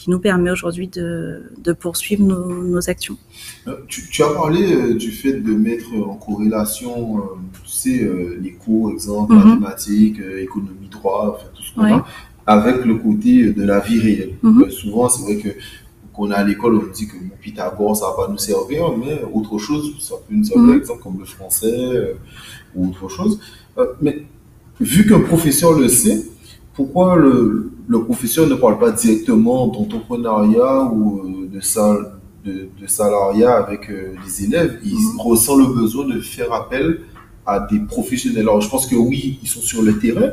qui 0.02 0.10
nous 0.10 0.18
permet 0.20 0.50
aujourd'hui 0.50 0.88
de, 0.88 1.44
de, 1.64 1.74
poursuivre 1.74 2.24
nos, 2.24 2.64
nos 2.64 2.90
actions. 2.90 3.18
Euh, 3.68 3.76
tu, 3.88 4.10
tu, 4.10 4.24
as 4.24 4.30
parlé 4.30 4.74
euh, 4.74 4.96
du 4.96 5.12
fait 5.12 5.34
de 5.34 5.54
mettre 5.54 5.94
en 5.94 6.16
corrélation, 6.16 7.20
euh, 7.20 7.22
tu 7.64 7.70
sais, 7.70 8.10
les 8.42 8.54
cours, 8.54 8.90
exemple, 8.90 9.36
mm-hmm. 9.36 9.60
mathématiques, 9.60 10.20
économie, 10.40 10.90
droit, 10.90 11.38
enfin, 11.38 11.50
tout 11.54 11.62
ce 11.62 11.76
qu'on 11.76 11.86
a, 11.86 12.04
avec 12.48 12.84
le 12.84 12.96
côté 12.96 13.54
de 13.54 13.64
la 13.64 13.80
vie 13.80 14.00
réelle. 14.00 14.34
Mm-hmm. 14.44 14.72
souvent, 14.72 15.08
c'est 15.08 15.22
vrai 15.22 15.38
que 15.38 15.50
qu'on 16.14 16.32
a 16.32 16.38
à 16.38 16.44
l'école, 16.44 16.78
on 16.78 16.92
dit 16.92 17.08
que 17.08 17.18
Pythagore, 17.40 17.96
ça 17.96 18.08
va 18.08 18.26
pas 18.26 18.32
nous 18.32 18.40
servir, 18.40 18.98
mais 18.98 19.22
autre 19.32 19.60
chose, 19.60 19.94
ça 20.00 20.16
peut 20.28 20.34
nous 20.34 20.44
servir, 20.44 20.74
mm-hmm. 20.74 20.80
exemple, 20.80 21.04
comme 21.04 21.20
le 21.20 21.26
français 21.26 22.16
ou 22.74 22.90
autre 22.90 23.08
chose. 23.08 23.40
mais 24.02 24.26
vu 24.80 25.06
qu'un 25.06 25.20
professeur 25.20 25.74
le 25.74 25.88
sait, 25.88 26.26
pourquoi 26.74 27.16
le, 27.16 27.72
le, 27.88 28.04
professeur 28.04 28.48
ne 28.48 28.56
parle 28.56 28.80
pas 28.80 28.92
directement 28.92 29.68
d'entrepreneuriat 29.68 30.84
ou 30.94 31.20
euh, 31.20 31.50
de, 31.54 31.60
sal, 31.60 32.14
de, 32.46 32.70
de, 32.80 32.88
salariat 32.88 33.58
avec 33.58 33.90
euh, 33.90 34.16
les 34.24 34.46
élèves? 34.46 34.80
Il 34.84 34.94
mhm. 34.94 35.20
ressent 35.20 35.58
le 35.58 35.66
besoin 35.66 36.06
de 36.08 36.20
faire 36.22 36.52
appel 36.54 37.02
à 37.46 37.60
des 37.60 37.80
professionnels. 37.80 38.44
Alors, 38.44 38.62
je 38.62 38.70
pense 38.70 38.88
que 38.88 38.96
oui, 38.96 39.40
ils 39.42 39.48
sont 39.50 39.62
sur 39.62 39.82
le 39.82 40.00
terrain, 40.00 40.32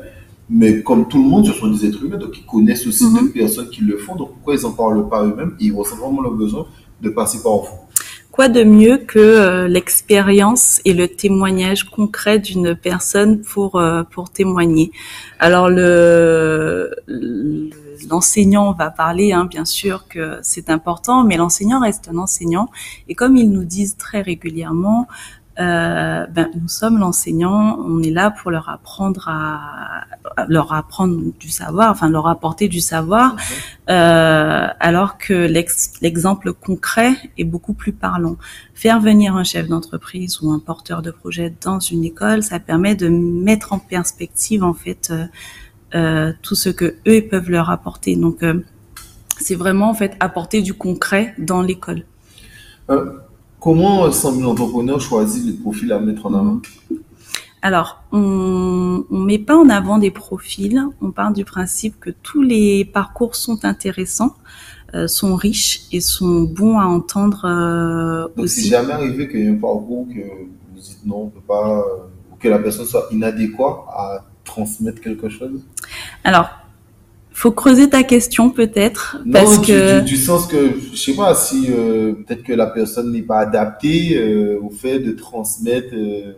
mais 0.49 0.83
comme 0.83 1.09
tout 1.09 1.23
le 1.23 1.29
monde, 1.29 1.47
ce 1.47 1.53
sont 1.53 1.69
des 1.69 1.87
êtres 1.87 2.05
humains, 2.05 2.19
donc 2.19 2.39
ils 2.39 2.47
connaissent 2.47 2.87
aussi 2.87 3.05
mm 3.05 3.15
d'autres 3.15 3.33
personnes 3.33 3.69
qui 3.71 3.83
le 3.83 3.97
font. 3.99 4.15
Donc, 4.15 4.31
pourquoi 4.35 4.55
ils 4.55 4.63
n'en 4.63 4.73
parlent 4.73 5.09
pas 5.09 5.25
eux-mêmes? 5.25 5.55
Ils 5.61 5.73
ressentent 5.73 5.99
vraiment 5.99 6.23
le 6.23 6.31
besoin 6.31 6.67
de 7.01 7.11
passer 7.11 7.43
par 7.43 7.57
vous 7.57 7.88
quoi 8.39 8.49
de 8.49 8.63
mieux 8.63 8.99
que 8.99 9.19
euh, 9.19 9.67
l'expérience 9.67 10.81
et 10.85 10.95
le 10.95 11.09
témoignage 11.09 11.83
concret 11.91 12.39
d'une 12.39 12.77
personne 12.77 13.41
pour 13.41 13.81
euh, 13.81 14.05
pour 14.05 14.31
témoigner? 14.31 14.93
Alors 15.41 15.69
le 15.69 16.95
l'enseignant 18.09 18.71
va 18.75 18.91
parler, 18.91 19.33
hein, 19.33 19.45
bien 19.45 19.65
sûr 19.65 20.07
que 20.07 20.39
c'est 20.43 20.71
important, 20.71 21.25
mais 21.25 21.37
l'enseignant 21.37 21.81
reste 21.81 22.09
un 22.13 22.17
enseignant 22.17 22.69
et 23.09 23.17
comme 23.17 23.37
ils 23.37 23.51
nous 23.51 23.65
disent 23.65 23.97
très 23.97 24.23
régulièrement, 24.23 25.09
euh, 25.59 26.27
ben, 26.27 26.49
nous 26.55 26.69
sommes 26.69 26.99
l'enseignant, 26.99 27.79
on 27.85 28.03
est 28.03 28.11
là 28.11 28.31
pour 28.31 28.51
leur 28.51 28.69
apprendre 28.69 29.29
à, 29.29 30.05
leur 30.49 30.73
apprendre 30.73 31.33
du 31.39 31.49
savoir, 31.49 31.91
enfin 31.91 32.09
leur 32.09 32.29
apporter 32.29 32.69
du 32.69 32.81
savoir, 32.81 33.37
euh, 33.91 34.67
alors 34.79 35.19
que 35.19 35.33
l'exemple 36.01 36.53
concret 36.53 37.15
est 37.37 37.45
beaucoup 37.45 37.75
plus 37.75 37.93
parlant. 37.93 38.37
Faire 38.75 39.01
venir 39.01 39.37
un 39.37 39.45
chef 39.45 39.69
d'entreprise 39.69 40.41
ou 40.43 40.53
un 40.53 40.61
porteur 40.61 41.03
de 41.03 41.11
projet 41.11 41.53
dans 41.61 41.81
une 41.81 42.05
école, 42.05 42.43
ça 42.43 42.61
permet 42.61 42.95
de 42.95 43.09
mettre 43.09 43.73
en 43.73 43.79
perspective 43.79 44.63
en 44.63 44.75
fait 44.75 45.13
euh, 45.95 46.33
tout 46.43 46.55
ce 46.55 46.69
que 46.69 46.97
eux 47.07 47.27
peuvent 47.29 47.51
leur 47.51 47.71
apporter. 47.71 48.15
Donc 48.15 48.45
c'est 49.41 49.55
vraiment 49.55 49.91
en 49.91 49.95
fait 49.95 50.17
apporter 50.21 50.63
du 50.63 50.75
concret 50.75 51.35
dans 51.39 51.63
l'école. 51.63 52.05
Euh, 52.91 53.13
Comment 53.61 54.11
semble 54.13 54.43
l'entrepreneur 54.43 55.01
choisit 55.01 55.45
les 55.45 55.53
profils 55.53 55.91
à 55.93 55.99
mettre 55.99 56.27
en 56.27 56.35
avant? 56.35 56.61
Alors, 57.61 58.03
on 58.13 59.05
ne 59.11 59.25
met 59.25 59.39
pas 59.39 59.57
en 59.57 59.69
avant 59.69 59.99
des 59.99 60.13
profils. 60.13 60.81
On 61.01 61.11
part 61.11 61.33
du 61.33 61.45
principe 61.45 61.99
que 61.99 62.11
tous 62.11 62.43
les 62.43 62.85
parcours 62.85 63.35
sont 63.35 63.65
intéressants, 63.65 64.37
euh, 64.95 65.09
sont 65.09 65.35
riches 65.35 65.83
et 65.91 66.01
sont 66.01 66.43
bons 66.43 66.79
à 66.79 66.87
entendre 66.87 67.45
euh, 67.45 68.29
Donc, 68.37 68.45
aussi. 68.45 68.63
C'est 68.63 68.69
jamais 68.69 68.93
arrivé 68.93 69.29
qu'il 69.29 69.41
y 69.41 69.43
ait 69.45 69.51
un 69.51 69.55
parcours 69.55 70.07
que 70.09 70.21
vous 70.21 70.81
dites 70.81 71.05
non, 71.05 71.25
on 71.25 71.29
peut 71.29 71.41
pas, 71.47 71.85
ou 72.33 72.37
que 72.39 72.49
la 72.49 72.61
personne 72.61 72.87
soit 72.87 73.09
inadéquate 73.11 73.79
à 73.89 74.25
transmettre 74.45 75.01
quelque 75.01 75.29
chose? 75.29 75.67
Alors, 76.23 76.49
faut 77.39 77.53
creuser 77.53 77.89
ta 77.89 78.03
question 78.03 78.51
peut-être 78.51 79.19
parce 79.33 79.59
que 79.59 80.01
du, 80.01 80.17
sens 80.17 80.47
que 80.49 80.73
je 80.93 80.99
sais 80.99 81.15
pas 81.15 81.37
si 81.37 81.69
euh, 81.71 82.15
peut-être 82.15 82.43
que 82.43 82.53
la 82.53 82.67
personne 82.67 83.13
n'est 83.13 83.23
pas 83.23 83.39
adaptée 83.39 84.17
euh, 84.17 84.59
au 84.61 84.71
fait 84.71 84.99
de 84.99 85.13
transmettre 85.13 85.95
euh, 85.95 86.33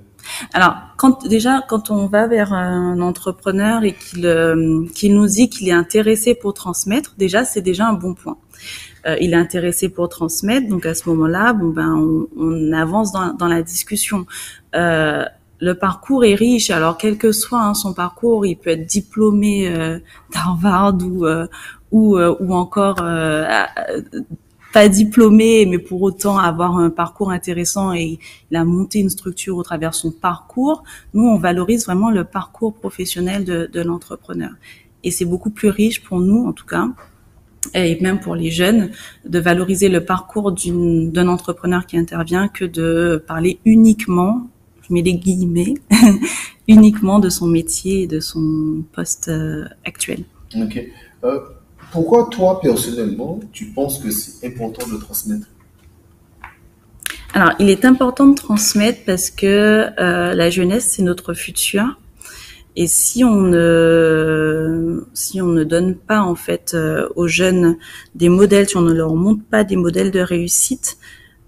Alors, 0.52 0.74
quand 0.98 1.26
déjà, 1.26 1.62
quand 1.68 1.90
on 1.90 2.06
va 2.06 2.26
vers 2.26 2.52
un 2.52 3.00
entrepreneur 3.00 3.82
et 3.82 3.94
qu'il 3.94 4.26
euh, 4.26 4.84
qu'il 4.94 5.14
nous 5.14 5.26
dit 5.26 5.48
qu'il 5.48 5.68
est 5.68 5.72
intéressé 5.72 6.34
pour 6.34 6.52
transmettre, 6.52 7.14
déjà, 7.16 7.46
c'est 7.46 7.62
déjà 7.62 7.88
un 7.88 7.94
bon 7.94 8.12
point. 8.12 8.36
Euh, 9.06 9.16
il 9.20 9.32
est 9.32 9.36
intéressé 9.36 9.88
pour 9.88 10.10
transmettre, 10.10 10.68
donc 10.68 10.84
à 10.84 10.94
ce 10.94 11.08
moment-là, 11.08 11.54
bon 11.54 11.68
ben, 11.68 11.94
on, 11.96 12.28
on 12.36 12.72
avance 12.72 13.12
dans, 13.12 13.32
dans, 13.32 13.48
la 13.48 13.62
discussion. 13.62 14.26
Euh, 14.74 15.24
le 15.60 15.74
parcours 15.74 16.24
est 16.24 16.34
riche. 16.34 16.70
Alors, 16.70 16.96
quel 16.96 17.18
que 17.18 17.32
soit 17.32 17.62
hein, 17.62 17.74
son 17.74 17.92
parcours, 17.92 18.46
il 18.46 18.56
peut 18.56 18.70
être 18.70 18.86
diplômé 18.86 19.68
euh, 19.68 19.98
d'Harvard 20.32 20.98
ou 21.02 21.26
euh, 21.26 21.46
ou, 21.92 22.16
ou 22.16 22.52
encore 22.54 23.02
pas 24.72 24.88
diplômé, 24.88 25.66
mais 25.66 25.78
pour 25.78 26.02
autant 26.02 26.38
avoir 26.38 26.76
un 26.76 26.90
parcours 26.90 27.30
intéressant 27.30 27.92
et 27.92 28.18
il 28.50 28.56
a 28.56 28.64
monté 28.64 29.00
une 29.00 29.10
structure 29.10 29.56
au 29.56 29.62
travers 29.62 29.94
son 29.94 30.12
parcours. 30.12 30.84
Nous, 31.14 31.24
on 31.24 31.38
valorise 31.38 31.86
vraiment 31.86 32.10
le 32.10 32.24
parcours 32.24 32.74
professionnel 32.74 33.44
de, 33.44 33.68
de 33.72 33.80
l'entrepreneur. 33.80 34.50
Et 35.02 35.10
c'est 35.10 35.24
beaucoup 35.24 35.50
plus 35.50 35.70
riche 35.70 36.02
pour 36.02 36.20
nous, 36.20 36.46
en 36.46 36.52
tout 36.52 36.66
cas, 36.66 36.88
et 37.74 38.00
même 38.00 38.20
pour 38.20 38.34
les 38.34 38.50
jeunes, 38.50 38.90
de 39.24 39.38
valoriser 39.38 39.88
le 39.88 40.04
parcours 40.04 40.52
d'un 40.52 41.28
entrepreneur 41.28 41.86
qui 41.86 41.96
intervient 41.96 42.48
que 42.48 42.64
de 42.64 43.22
parler 43.26 43.58
uniquement, 43.64 44.48
je 44.90 44.94
mets 44.94 45.02
des 45.02 45.14
guillemets, 45.14 45.74
uniquement 46.68 47.20
de 47.20 47.28
son 47.28 47.46
métier 47.46 48.02
et 48.02 48.06
de 48.06 48.20
son 48.20 48.82
poste 48.92 49.28
euh, 49.28 49.64
actuel. 49.84 50.24
Ok. 50.56 50.84
Euh, 51.24 51.40
pourquoi 51.92 52.28
toi, 52.30 52.60
personnellement, 52.60 53.40
tu 53.52 53.66
penses 53.66 53.98
que 53.98 54.10
c'est 54.10 54.46
important 54.46 54.86
de 54.88 54.96
transmettre? 54.96 55.46
Alors, 57.32 57.52
il 57.60 57.68
est 57.68 57.84
important 57.84 58.26
de 58.26 58.34
transmettre 58.34 59.00
parce 59.06 59.30
que 59.30 59.86
euh, 59.98 60.34
la 60.34 60.50
jeunesse, 60.50 60.92
c'est 60.96 61.02
notre 61.02 61.34
futur. 61.34 61.98
Et 62.76 62.86
si 62.86 63.24
on 63.24 63.42
ne, 63.42 65.04
si 65.12 65.40
on 65.40 65.48
ne 65.48 65.64
donne 65.64 65.96
pas 65.96 66.22
en 66.22 66.34
fait 66.34 66.72
euh, 66.74 67.08
aux 67.16 67.26
jeunes 67.26 67.76
des 68.14 68.28
modèles, 68.28 68.68
si 68.68 68.76
on 68.76 68.82
ne 68.82 68.92
leur 68.92 69.14
montre 69.14 69.42
pas 69.50 69.64
des 69.64 69.76
modèles 69.76 70.10
de 70.10 70.20
réussite 70.20 70.96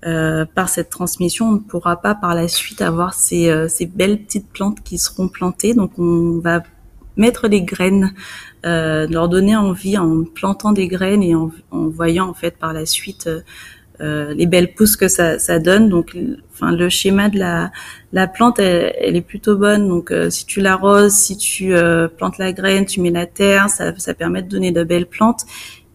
euh, 0.04 0.44
par 0.44 0.68
cette 0.68 0.90
transmission, 0.90 1.49
on 1.49 1.52
ne 1.52 1.59
pourra 1.59 2.00
pas 2.00 2.14
par 2.14 2.35
la 2.35 2.49
suite 2.49 2.82
avoir 2.82 3.14
ces, 3.14 3.49
euh, 3.49 3.68
ces 3.68 3.87
belles 3.87 4.23
petites 4.23 4.49
plantes 4.49 4.82
qui 4.82 4.99
seront 4.99 5.28
plantées. 5.28 5.75
Donc 5.75 5.99
on 5.99 6.40
va 6.40 6.62
mettre 7.16 7.49
des 7.49 7.62
graines, 7.62 8.14
euh, 8.64 9.06
leur 9.09 9.28
donner 9.28 9.56
envie 9.56 9.99
en 9.99 10.25
plantant 10.25 10.73
des 10.73 10.88
graines 10.88 11.23
et 11.23 11.35
en, 11.35 11.50
en 11.71 11.88
voyant 11.88 12.28
en 12.28 12.35
fait 12.35 12.56
par 12.56 12.73
la 12.73 12.87
suite 12.87 13.26
euh, 13.26 13.40
euh 14.00 14.35
les 14.35 14.47
belles 14.47 14.75
pousses 14.75 14.97
que 14.97 15.09
ça, 15.09 15.38
ça, 15.38 15.59
donne. 15.59 15.88
Donc, 15.88 16.16
enfin, 16.52 16.73
le 16.73 16.88
schéma 16.88 17.28
de 17.28 17.38
la, 17.38 17.71
la 18.12 18.26
plante, 18.26 18.59
elle, 18.59 18.94
elle 18.99 19.16
est 19.16 19.21
plutôt 19.21 19.56
bonne. 19.56 19.88
Donc, 19.88 20.11
euh, 20.11 20.30
si 20.30 20.47
tu 20.47 20.61
l'arroses, 20.61 21.12
si 21.12 21.37
tu 21.37 21.75
euh, 21.75 22.09
plantes 22.09 22.38
la 22.38 22.52
graine, 22.52 22.87
tu 22.87 23.00
mets 23.00 23.11
la 23.11 23.26
terre, 23.26 23.68
ça, 23.68 23.97
ça 23.99 24.14
permet 24.14 24.42
de 24.42 24.49
donner 24.49 24.73
de 24.73 24.85
belles 24.85 25.06
plantes. 25.06 25.44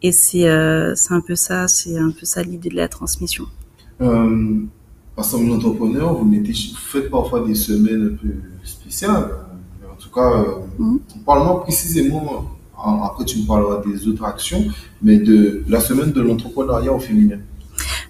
Et 0.03 0.11
c'est 0.11 0.45
c'est 0.95 1.13
un 1.13 1.21
peu 1.21 1.35
ça, 1.35 1.67
c'est 1.67 1.97
un 1.97 2.11
peu 2.11 2.25
ça 2.25 2.43
l'idée 2.43 2.69
de 2.69 2.75
la 2.75 2.87
transmission. 2.87 3.47
Euh, 4.01 4.59
parce 5.15 5.31
que 5.31 5.51
entrepreneur, 5.51 6.13
vous, 6.13 6.25
mettez, 6.25 6.51
vous 6.51 6.77
faites 6.77 7.09
parfois 7.09 7.45
des 7.45 7.55
semaines 7.55 8.13
un 8.13 8.15
peu 8.15 8.33
spéciales 8.63 9.29
en 9.97 10.01
tout 10.01 10.09
cas, 10.09 10.43
euh, 10.43 10.83
mm 10.83 10.99
parle-moi 11.25 11.63
précisément, 11.63 12.45
après 12.77 13.25
tu 13.25 13.39
me 13.39 13.47
parleras 13.47 13.81
des 13.85 14.07
autres 14.07 14.23
actions, 14.23 14.63
mais 15.01 15.17
de 15.17 15.63
la 15.67 15.79
semaine 15.79 16.11
de 16.11 16.21
l'entrepreneuriat 16.21 16.93
au 16.93 16.99
féminin. 16.99 17.39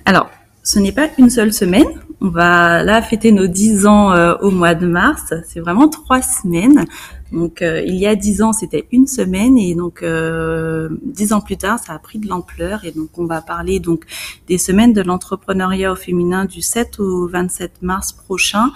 Alors, 0.06 0.30
ce 0.64 0.80
n'est 0.80 0.92
pas 0.92 1.10
une 1.18 1.30
seule 1.30 1.54
semaine. 1.54 1.88
On 2.20 2.30
va 2.30 2.82
là 2.84 3.02
fêter 3.04 3.32
nos 3.32 3.46
10 3.46 3.86
ans 3.86 4.12
euh, 4.12 4.36
au 4.42 4.50
mois 4.50 4.74
de 4.74 4.88
mars. 4.88 5.34
C'est 5.48 5.60
vraiment 5.60 5.88
trois 5.88 6.22
semaines. 6.22 6.86
Donc, 7.32 7.62
euh, 7.62 7.82
il 7.86 7.96
y 7.96 8.08
a 8.08 8.16
10 8.16 8.42
ans, 8.42 8.54
c'était 8.54 8.88
une 8.92 9.06
semaine 9.06 9.58
et 9.58 9.76
donc 9.76 10.02
euh, 10.02 10.90
10 11.04 11.34
ans 11.34 11.42
plus 11.42 11.58
tard, 11.58 11.78
ça 11.78 11.94
a 11.94 12.00
pris 12.00 12.20
de 12.20 12.28
l'ampleur 12.28 12.86
et 12.86 12.92
donc 12.92 13.10
on 13.18 13.26
va 13.26 13.42
parler 13.42 13.80
donc 13.80 14.06
des 14.48 14.58
semaines 14.58 14.94
de 14.94 15.02
l'entrepreneuriat 15.02 15.92
au 15.92 15.96
féminin 15.96 16.46
du 16.46 16.62
7 16.62 17.00
au 17.00 17.28
27 17.28 17.82
mars 17.82 18.14
prochain. 18.14 18.72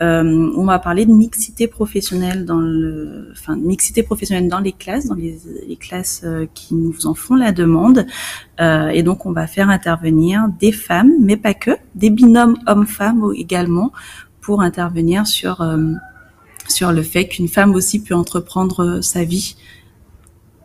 Euh, 0.00 0.52
on 0.56 0.64
va 0.64 0.78
parler 0.78 1.06
de 1.06 1.12
mixité 1.12 1.66
professionnelle 1.66 2.44
dans 2.44 2.60
le, 2.60 3.30
enfin 3.32 3.56
mixité 3.56 4.02
professionnelle 4.02 4.48
dans 4.48 4.60
les 4.60 4.72
classes, 4.72 5.06
dans 5.06 5.14
les, 5.14 5.38
les 5.66 5.76
classes 5.76 6.22
euh, 6.24 6.46
qui 6.54 6.74
nous 6.74 7.06
en 7.06 7.14
font 7.14 7.34
la 7.34 7.52
demande. 7.52 8.06
Euh, 8.60 8.88
et 8.88 9.02
donc 9.02 9.26
on 9.26 9.32
va 9.32 9.46
faire 9.46 9.70
intervenir 9.70 10.48
des 10.60 10.72
femmes, 10.72 11.12
mais 11.20 11.36
pas 11.36 11.54
que, 11.54 11.72
des 11.94 12.10
binômes 12.10 12.56
hommes-femmes 12.66 13.24
également, 13.36 13.92
pour 14.40 14.62
intervenir 14.62 15.26
sur 15.26 15.60
euh, 15.60 15.92
sur 16.68 16.92
le 16.92 17.02
fait 17.02 17.26
qu'une 17.28 17.48
femme 17.48 17.74
aussi 17.74 18.02
peut 18.02 18.14
entreprendre 18.14 19.00
sa 19.00 19.24
vie 19.24 19.56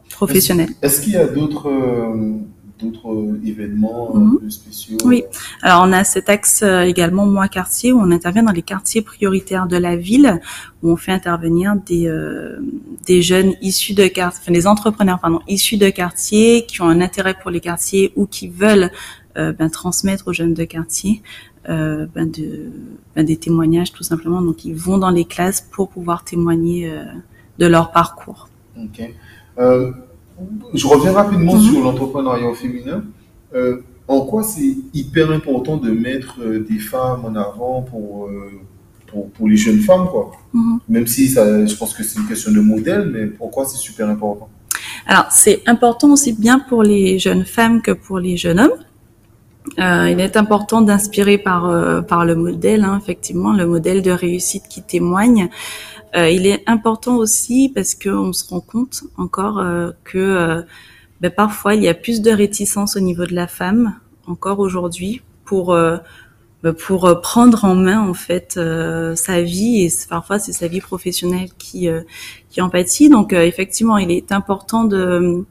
professionnelle. 0.09 0.69
Est-ce, 0.81 0.95
est-ce 0.95 1.01
qu'il 1.01 1.13
y 1.13 1.17
a 1.17 1.27
d'autres 1.27 1.71
d'autres 2.83 3.37
événements 3.45 4.15
mmh. 4.15 4.49
spéciaux 4.49 4.97
Oui, 5.05 5.23
alors 5.61 5.83
on 5.87 5.91
a 5.93 6.03
cet 6.03 6.29
axe 6.29 6.61
euh, 6.63 6.81
également 6.81 7.25
Moi 7.25 7.47
Quartier 7.47 7.93
où 7.93 7.99
on 7.99 8.11
intervient 8.11 8.43
dans 8.43 8.51
les 8.51 8.61
quartiers 8.61 9.01
prioritaires 9.01 9.67
de 9.67 9.77
la 9.77 9.95
ville 9.95 10.41
où 10.81 10.91
on 10.91 10.95
fait 10.95 11.11
intervenir 11.11 11.75
des, 11.85 12.07
euh, 12.07 12.59
des 13.05 13.21
jeunes 13.21 13.53
issus 13.61 13.93
de 13.93 14.07
quartiers, 14.07 14.41
enfin 14.43 14.51
des 14.51 14.67
entrepreneurs 14.67 15.19
pardon, 15.19 15.39
issus 15.47 15.77
de 15.77 15.89
quartiers 15.89 16.65
qui 16.65 16.81
ont 16.81 16.89
un 16.89 17.01
intérêt 17.01 17.35
pour 17.41 17.51
les 17.51 17.59
quartiers 17.59 18.13
ou 18.15 18.25
qui 18.25 18.47
veulent 18.47 18.91
euh, 19.35 19.51
ben, 19.51 19.69
transmettre 19.69 20.27
aux 20.27 20.33
jeunes 20.33 20.53
de 20.53 20.63
quartier 20.63 21.23
euh, 21.67 22.05
ben 22.13 22.29
de, 22.29 22.71
ben 23.15 23.25
des 23.25 23.37
témoignages 23.37 23.91
tout 23.91 24.03
simplement. 24.03 24.41
Donc 24.41 24.63
ils 24.63 24.75
vont 24.75 24.97
dans 24.99 25.09
les 25.09 25.25
classes 25.25 25.61
pour 25.61 25.89
pouvoir 25.89 26.23
témoigner 26.23 26.89
euh, 26.89 27.03
de 27.57 27.65
leur 27.65 27.91
parcours. 27.91 28.49
Ok. 28.77 29.01
Je 30.73 30.87
reviens 30.87 31.11
rapidement 31.11 31.55
mm-hmm. 31.55 31.71
sur 31.71 31.83
l'entrepreneuriat 31.83 32.53
féminin. 32.55 33.03
Euh, 33.53 33.81
en 34.07 34.21
quoi 34.21 34.43
c'est 34.43 34.75
hyper 34.93 35.31
important 35.31 35.77
de 35.77 35.91
mettre 35.91 36.41
euh, 36.41 36.65
des 36.67 36.79
femmes 36.79 37.25
en 37.25 37.35
avant 37.35 37.83
pour, 37.83 38.27
euh, 38.27 38.51
pour, 39.07 39.29
pour, 39.29 39.47
les 39.47 39.57
jeunes 39.57 39.79
femmes, 39.79 40.07
quoi? 40.09 40.31
Mm-hmm. 40.53 40.77
Même 40.89 41.07
si 41.07 41.29
ça, 41.29 41.65
je 41.65 41.75
pense 41.75 41.93
que 41.93 42.03
c'est 42.03 42.19
une 42.19 42.27
question 42.27 42.51
de 42.51 42.59
modèle, 42.59 43.09
mais 43.13 43.27
pourquoi 43.27 43.65
c'est 43.65 43.77
super 43.77 44.09
important? 44.09 44.49
Alors, 45.05 45.25
c'est 45.29 45.61
important 45.65 46.11
aussi 46.11 46.33
bien 46.33 46.59
pour 46.59 46.83
les 46.83 47.19
jeunes 47.19 47.45
femmes 47.45 47.81
que 47.81 47.91
pour 47.91 48.19
les 48.19 48.37
jeunes 48.37 48.59
hommes. 48.59 48.79
Euh, 49.79 50.09
il 50.11 50.19
est 50.19 50.35
important 50.37 50.81
d'inspirer 50.81 51.37
par 51.37 51.65
euh, 51.65 52.01
par 52.01 52.25
le 52.25 52.35
modèle, 52.35 52.83
hein, 52.83 52.99
effectivement, 53.01 53.53
le 53.53 53.65
modèle 53.65 54.01
de 54.01 54.11
réussite 54.11 54.67
qui 54.69 54.81
témoigne. 54.81 55.49
Euh, 56.15 56.29
il 56.29 56.45
est 56.45 56.63
important 56.67 57.15
aussi 57.15 57.71
parce 57.73 57.95
qu'on 57.95 58.33
se 58.33 58.47
rend 58.47 58.61
compte 58.61 59.03
encore 59.17 59.59
euh, 59.59 59.91
que 60.03 60.17
euh, 60.17 60.61
ben, 61.21 61.31
parfois 61.31 61.73
il 61.73 61.83
y 61.83 61.87
a 61.87 61.93
plus 61.93 62.21
de 62.21 62.29
réticence 62.29 62.95
au 62.95 62.99
niveau 62.99 63.25
de 63.25 63.33
la 63.33 63.47
femme 63.47 63.95
encore 64.27 64.59
aujourd'hui 64.59 65.21
pour 65.43 65.75
ben, 65.75 66.73
pour 66.73 67.21
prendre 67.21 67.65
en 67.65 67.75
main 67.75 67.99
en 67.99 68.13
fait 68.13 68.59
sa 69.15 69.41
vie 69.41 69.83
et 69.83 69.89
parfois 70.07 70.39
c'est 70.39 70.53
sa 70.53 70.67
vie 70.67 70.81
professionnelle 70.81 71.49
qui 71.57 71.87
qui 72.49 72.61
en 72.61 72.69
pâtit. 72.69 73.09
Donc 73.09 73.33
effectivement, 73.33 73.97
il 73.97 74.11
est 74.11 74.31
important 74.31 74.85
de 74.85 75.45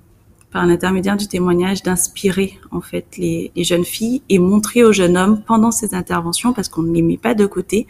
par 0.50 0.66
l'intermédiaire 0.66 1.16
du 1.16 1.28
témoignage 1.28 1.82
d'inspirer 1.82 2.58
en 2.72 2.82
fait 2.82 3.16
les, 3.16 3.52
les, 3.56 3.64
jeunes 3.64 3.86
filles 3.86 4.22
et 4.28 4.38
montrer 4.38 4.84
aux 4.84 4.92
jeunes 4.92 5.16
hommes 5.16 5.42
pendant 5.46 5.70
ces 5.70 5.94
interventions 5.94 6.52
parce 6.52 6.68
qu'on 6.68 6.82
ne 6.82 6.94
les 6.94 7.02
met 7.02 7.16
pas 7.16 7.34
de 7.34 7.46
côté 7.46 7.86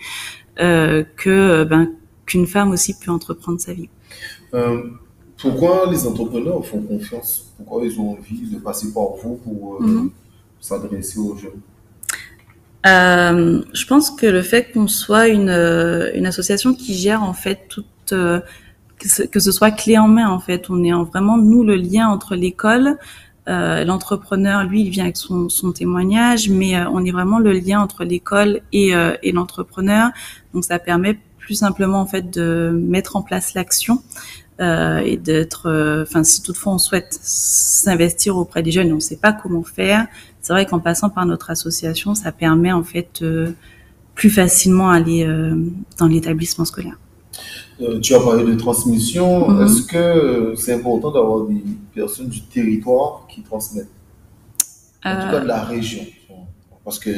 que 0.56 1.64
ben 1.64 1.88
qu'une 2.26 2.46
femme 2.46 2.70
aussi 2.70 2.94
peut 2.98 3.10
entreprendre 3.10 3.60
sa 3.60 3.72
vie. 3.72 3.88
Euh, 4.54 4.82
pourquoi 5.38 5.90
les 5.90 6.06
entrepreneurs 6.06 6.64
font 6.64 6.82
confiance? 6.82 7.52
Pourquoi 7.56 7.84
ils 7.84 7.98
ont 8.00 8.12
envie 8.12 8.48
de 8.50 8.58
passer 8.58 8.92
par 8.92 9.08
vous 9.20 9.36
pour 9.44 9.60
euh, 9.80 9.86
mm 9.86 10.06
-hmm. 10.06 10.10
s'adresser 10.60 11.18
aux 11.18 11.36
jeunes 11.36 11.62
euh, 12.84 13.62
je 13.72 13.86
pense 13.86 14.10
que 14.10 14.26
le 14.26 14.42
fait 14.42 14.72
qu'on 14.72 14.88
soit 14.88 15.28
une, 15.28 15.48
euh, 15.48 16.10
une 16.14 16.26
association 16.26 16.74
qui 16.74 16.94
gère 16.94 17.22
en 17.22 17.32
fait 17.32 17.60
toute 17.68 17.86
que 18.10 19.08
ce, 19.08 19.22
que 19.22 19.40
ce, 19.40 19.52
soit 19.52 19.70
clé 19.70 19.96
en 19.98 20.08
main 20.08 20.28
en 20.28 20.40
fait, 20.40 20.68
on 20.68 20.82
est 20.82 20.92
en 20.92 21.04
vraiment 21.04 21.38
nous 21.38 21.62
le 21.64 21.76
lien 21.76 22.08
entre 22.08 22.34
l'école, 22.34 22.98
euh, 23.48 23.84
l'entrepreneur 23.84 24.64
lui 24.64 24.82
il 24.82 24.90
vient 24.90 25.04
avec 25.04 25.16
son, 25.16 25.48
son 25.48 25.70
témoignage, 25.72 26.48
mais 26.50 26.72
on 26.86 27.04
est 27.04 27.12
vraiment 27.12 27.38
le 27.38 27.52
lien 27.52 27.80
entre 27.80 28.02
l'école 28.04 28.60
et, 28.72 28.88
et 29.22 29.32
l'entrepreneur, 29.32 30.10
donc 30.52 30.64
ça 30.64 30.78
permet 30.78 31.18
plus 31.42 31.56
simplement 31.56 32.00
en 32.00 32.06
fait 32.06 32.30
de 32.30 32.70
mettre 32.72 33.16
en 33.16 33.22
place 33.22 33.54
l'action 33.54 34.02
euh, 34.60 34.98
et 34.98 35.16
d'être, 35.16 35.62
enfin 36.02 36.20
euh, 36.20 36.24
si 36.24 36.42
toutefois 36.42 36.74
on 36.74 36.78
souhaite 36.78 37.18
s'investir 37.20 38.36
auprès 38.36 38.62
des 38.62 38.70
jeunes 38.70 38.88
et 38.88 38.92
on 38.92 38.96
ne 38.96 39.00
sait 39.00 39.16
pas 39.16 39.32
comment 39.32 39.64
faire, 39.64 40.06
c'est 40.40 40.52
vrai 40.52 40.66
qu'en 40.66 40.78
passant 40.78 41.10
par 41.10 41.26
notre 41.26 41.50
association, 41.50 42.14
ça 42.14 42.30
permet 42.32 42.72
en 42.72 42.84
fait 42.84 43.20
euh, 43.22 43.52
plus 44.14 44.30
facilement 44.30 44.90
aller 44.90 45.24
euh, 45.24 45.56
dans 45.98 46.06
l'établissement 46.06 46.64
scolaire. 46.64 46.96
tu 48.02 48.14
as 48.14 48.20
parlé 48.20 48.44
de 48.44 48.54
transmission. 48.54 49.48
Mm 49.48 49.52
-hmm. 49.52 49.64
Est-ce 49.64 49.82
que 49.92 50.54
c'est 50.56 50.74
important 50.80 51.10
d'avoir 51.10 51.38
des 51.52 51.62
personnes 51.94 52.28
du 52.28 52.42
territoire 52.56 53.12
qui 53.30 53.42
transmettent? 53.42 53.96
En 55.04 55.14
tout 55.20 55.30
cas 55.34 55.40
de 55.40 55.48
la 55.56 55.62
région. 55.74 56.04
Parce 56.84 56.98
que 56.98 57.10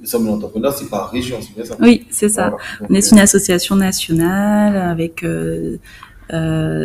nous 0.00 0.06
sommes 0.06 0.26
l'entrepreneur, 0.26 0.72
c'est 0.72 0.88
par 0.88 1.10
région, 1.10 1.38
c'est 1.40 1.54
bien 1.54 1.64
ça 1.64 1.76
Oui, 1.80 2.06
c'est 2.10 2.28
ça. 2.28 2.56
on 2.88 2.94
est 2.94 3.10
une 3.10 3.18
association 3.18 3.76
nationale 3.76 4.76
avec 4.76 5.24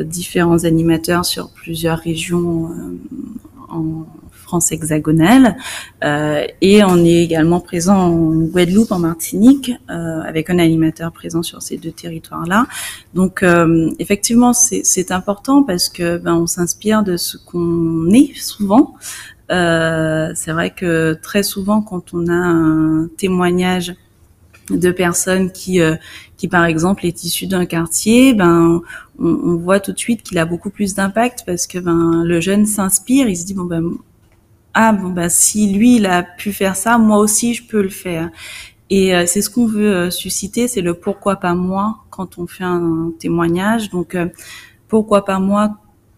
différents 0.05 0.63
animateurs 0.63 1.25
sur 1.25 1.49
plusieurs 1.51 1.99
régions 1.99 2.71
en 3.69 4.05
France 4.45 4.71
hexagonale. 4.71 5.57
Euh, 6.03 6.45
et 6.61 6.83
on 6.83 7.03
est 7.03 7.23
également 7.23 7.59
présent 7.59 7.97
en 7.97 8.35
Guadeloupe, 8.35 8.91
en 8.91 8.99
Martinique, 8.99 9.71
euh, 9.89 10.21
avec 10.21 10.49
un 10.49 10.59
animateur 10.59 11.11
présent 11.11 11.43
sur 11.43 11.61
ces 11.61 11.77
deux 11.77 11.91
territoires-là. 11.91 12.67
Donc 13.13 13.43
euh, 13.43 13.89
effectivement, 13.99 14.53
c'est 14.53 15.11
important 15.11 15.63
parce 15.63 15.89
que 15.89 16.17
ben, 16.17 16.35
on 16.35 16.47
s'inspire 16.47 17.03
de 17.03 17.17
ce 17.17 17.37
qu'on 17.37 18.09
est 18.11 18.35
souvent. 18.37 18.93
C'est 19.49 20.51
vrai 20.51 20.71
que 20.71 21.13
très 21.21 21.43
souvent, 21.43 21.81
quand 21.81 22.13
on 22.13 22.27
a 22.27 22.33
un 22.33 23.07
témoignage 23.17 23.95
de 24.69 24.89
personnes 24.89 25.51
qui, 25.51 25.79
qui 26.37 26.47
par 26.47 26.65
exemple 26.65 27.05
est 27.05 27.23
issu 27.23 27.47
d'un 27.47 27.65
quartier, 27.65 28.33
ben 28.33 28.81
on, 29.19 29.55
voit 29.55 29.79
tout 29.79 29.93
de 29.93 29.99
suite 29.99 30.23
qu'il 30.23 30.37
a 30.37 30.45
beaucoup 30.45 30.69
plus 30.69 30.95
d'impact 30.95 31.43
parce 31.45 31.67
que 31.67 31.79
ben 31.79 32.23
le 32.23 32.41
jeune 32.41 32.65
s'inspire, 32.65 33.27
il 33.27 33.37
se 33.37 33.45
dit 33.45 33.53
bon 33.53 33.65
ben 33.65 33.91
ah 34.73 34.91
bon 34.91 35.09
bah 35.09 35.29
si 35.29 35.71
lui 35.71 35.97
il 35.97 36.05
a 36.05 36.23
pu 36.23 36.51
faire 36.51 36.75
ça, 36.75 36.97
moi 36.97 37.17
aussi 37.17 37.53
je 37.53 37.65
peux 37.65 37.81
le 37.81 37.89
faire. 37.89 38.29
Et 38.89 39.15
euh, 39.15 39.25
c'est 39.25 39.41
ce 39.41 39.49
qu'on 39.49 39.65
veut 39.65 39.95
euh, 39.95 40.11
susciter, 40.11 40.67
c'est 40.67 40.81
le 40.81 40.93
pourquoi 40.93 41.37
pas 41.37 41.55
moi 41.55 42.03
quand 42.11 42.37
on 42.37 42.45
fait 42.45 42.63
un, 42.63 43.11
témoignage. 43.19 43.89
Donc 43.89 44.15
euh, 44.15 44.27
pourquoi 44.87 45.25
pas 45.25 45.39
moi 45.39 45.77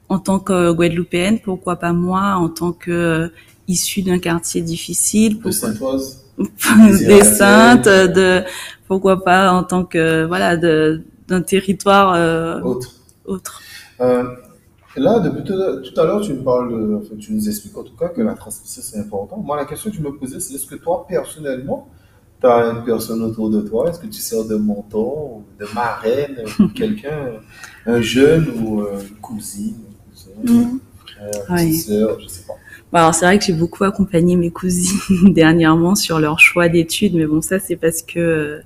en 0.10 0.20
tant 0.20 0.40
que 0.40 0.72
Guadeloupéenne, 0.72 1.40
pourquoi 1.40 1.76
pas 1.76 1.94
moi 1.94 2.36
en 2.36 2.50
tant 2.50 2.72
que 2.72 3.32
issue 3.68 4.02
d'un 4.02 4.20
quartier 4.20 4.62
difficile, 4.62 5.40
pourquoi... 5.40 5.98
des 7.00 7.24
saintes, 7.24 7.88
de 7.88 8.44
pourquoi 8.88 9.24
pas 9.24 9.52
en 9.52 9.64
tant 9.64 9.84
que 9.84 10.24
voilà 10.26 10.56
de 10.56 11.02
d'un 11.28 11.42
territoire 11.42 12.64
autre. 12.64 12.92
autre. 13.26 13.62
Et 14.98 15.00
là, 15.00 15.20
depuis 15.20 15.44
tout 15.44 16.02
à 16.02 16.04
l'heure, 16.06 16.22
tu 16.22 16.34
parles, 16.38 17.02
tu 17.20 17.32
nous 17.32 17.48
expliques 17.48 17.78
en 17.78 17.84
tout 17.84 17.96
cas 17.96 18.10
que 18.10 18.20
la 18.20 18.34
transmission 18.34 18.82
c'est 18.84 18.98
important. 18.98 19.38
Moi, 19.38 19.56
la 19.56 19.66
question 19.66 19.92
que 19.92 19.96
tu 19.96 20.02
me 20.02 20.12
posais, 20.12 20.40
c'est 20.40 20.56
est-ce 20.56 20.66
que 20.66 20.74
toi, 20.74 21.06
personnellement, 21.08 21.88
tu 22.42 22.48
as 22.48 22.72
une 22.72 22.84
personne 22.84 23.22
autour 23.22 23.52
de 23.52 23.62
toi? 23.62 23.88
Est-ce 23.88 24.00
que 24.00 24.08
tu 24.08 24.20
sers 24.20 24.44
de 24.46 24.56
mentor, 24.56 25.44
de 25.60 25.68
marraine, 25.76 26.38
quelqu'un, 26.74 27.34
un 27.86 28.02
jeune 28.02 28.48
ou 28.60 28.88
une 28.88 29.18
cousine, 29.22 29.84
mmh. 30.44 30.80
je 31.34 32.28
sais 32.28 32.44
pas 32.48 32.54
alors 32.94 33.14
c'est 33.14 33.26
vrai 33.26 33.38
que 33.38 33.46
j'ai 33.46 33.54
beaucoup 33.54 33.84
accompagné 33.84 34.36
mes 34.36 34.50
cousines 34.50 34.98
dernièrement 35.34 35.96
sur 35.96 36.20
leur 36.20 36.40
choix 36.40 36.70
d'études, 36.70 37.16
mais 37.16 37.26
bon 37.26 37.42
ça 37.42 37.60
c'est 37.60 37.76
parce 37.76 38.02
que 38.02 38.62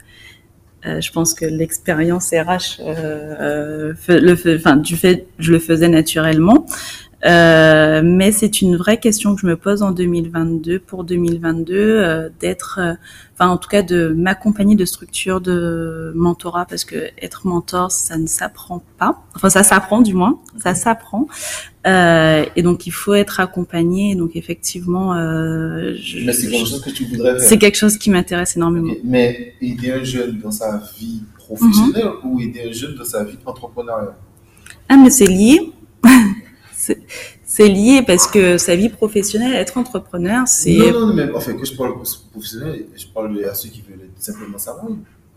euh, 0.86 1.00
je 1.00 1.12
pense 1.12 1.34
que 1.34 1.46
l'expérience 1.46 2.32
RH, 2.32 2.82
euh, 2.82 3.36
euh 3.40 3.94
le, 4.08 4.56
enfin, 4.56 4.78
du 4.78 4.96
fait, 4.96 5.28
je 5.38 5.52
le 5.52 5.60
faisais 5.60 5.88
naturellement. 5.88 6.66
Euh, 7.26 8.02
mais 8.04 8.32
c'est 8.32 8.62
une 8.62 8.76
vraie 8.76 9.00
question 9.00 9.36
que 9.36 9.42
je 9.42 9.46
me 9.46 9.56
pose 9.56 9.84
en 9.84 9.92
2022 9.92 10.80
pour 10.80 11.04
2022 11.04 11.76
euh, 11.76 12.30
d'être, 12.40 12.80
euh, 12.82 12.94
enfin 13.36 13.50
en 13.50 13.58
tout 13.58 13.70
cas 13.70 13.84
de 13.84 14.08
m'accompagner 14.08 14.76
de 14.76 14.86
structures 14.86 15.40
de 15.40 16.12
mentorat 16.16 16.66
parce 16.66 16.84
que 16.84 17.10
être 17.22 17.46
mentor 17.46 17.92
ça 17.92 18.18
ne 18.18 18.26
s'apprend 18.26 18.82
pas, 18.98 19.22
enfin 19.36 19.52
ça 19.52 19.62
s'apprend 19.62 20.02
du 20.02 20.16
moins, 20.16 20.40
ça 20.58 20.74
s'apprend 20.74 21.28
et 21.86 22.62
donc 22.64 22.88
il 22.88 22.92
faut 22.92 23.14
être 23.14 23.40
accompagné 23.40 24.16
donc 24.16 24.36
effectivement. 24.36 25.14
Je, 25.16 26.26
mais 26.26 26.34
c'est 26.34 26.50
quelque 26.50 26.68
chose 26.68 26.82
que 26.82 26.90
tu 26.90 27.06
voudrais 27.06 27.38
faire. 27.38 27.48
C'est 27.48 27.58
quelque 27.58 27.78
chose 27.78 27.98
qui 27.98 28.10
m'intéresse 28.10 28.56
énormément. 28.56 28.94
Mais 29.04 29.56
aider 29.62 29.92
un 29.92 30.04
jeune 30.04 30.40
dans 30.40 30.52
sa 30.52 30.82
vie 30.98 31.22
professionnelle 31.38 32.06
mhm. 32.24 32.32
ou 32.32 32.40
aider 32.40 32.64
un 32.70 32.72
jeune 32.72 32.96
dans 32.96 33.04
sa 33.04 33.24
vie 33.24 33.38
entrepreneuriale? 33.46 34.16
Ah 34.90 34.98
mais 34.98 35.10
c'est 35.10 35.28
lié. 35.28 35.72
c'est 37.46 37.68
lié 37.68 38.02
parce 38.06 38.28
que 38.28 38.58
sa 38.58 38.76
vie 38.76 38.90
professionnelle, 38.90 39.54
être 39.54 39.78
entrepreneur, 39.78 40.48
c'est. 40.48 40.78
Non, 40.78 41.08
non, 41.08 41.14
mais 41.14 41.30
enfin, 41.34 41.54
que 41.54 41.66
je 41.66 41.74
parle 41.74 41.94
professionnel, 42.32 42.86
je 42.96 43.06
parle 43.14 43.44
à 43.44 43.54
ceux 43.54 43.70
qui 43.70 43.82
veulent 43.82 44.10
simplement 44.18 44.58
savoir. 44.58 44.88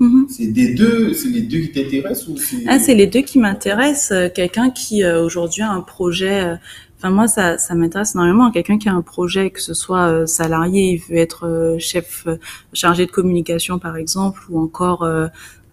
Mm-hmm. 0.00 0.24
C'est 0.28 0.46
des 0.46 0.74
deux, 0.74 1.14
c'est 1.14 1.28
les 1.28 1.42
deux 1.42 1.60
qui 1.60 1.72
t'intéressent 1.72 2.28
ou 2.28 2.36
c'est 2.36 2.64
Ah, 2.66 2.78
c'est 2.78 2.94
les 2.94 3.06
deux 3.06 3.22
qui 3.22 3.38
m'intéressent. 3.38 4.30
Quelqu'un 4.34 4.70
qui 4.70 5.04
euh, 5.04 5.24
aujourd'hui 5.24 5.62
a 5.62 5.70
un 5.70 5.80
projet. 5.80 6.44
Euh, 6.44 6.56
enfin, 6.98 7.10
moi, 7.10 7.28
ça, 7.28 7.58
ça 7.58 7.74
m'intéresse 7.74 8.14
énormément. 8.14 8.50
Quelqu'un 8.50 8.78
qui 8.78 8.88
a 8.88 8.92
un 8.92 9.02
projet, 9.02 9.50
que 9.50 9.60
ce 9.60 9.74
soit 9.74 10.08
euh, 10.08 10.26
salarié, 10.26 10.92
il 10.92 10.98
veut 10.98 11.20
être 11.20 11.76
chef 11.78 12.26
chargé 12.72 13.06
de 13.06 13.10
communication, 13.10 13.78
par 13.78 13.96
exemple, 13.96 14.42
ou 14.50 14.60
encore 14.60 15.08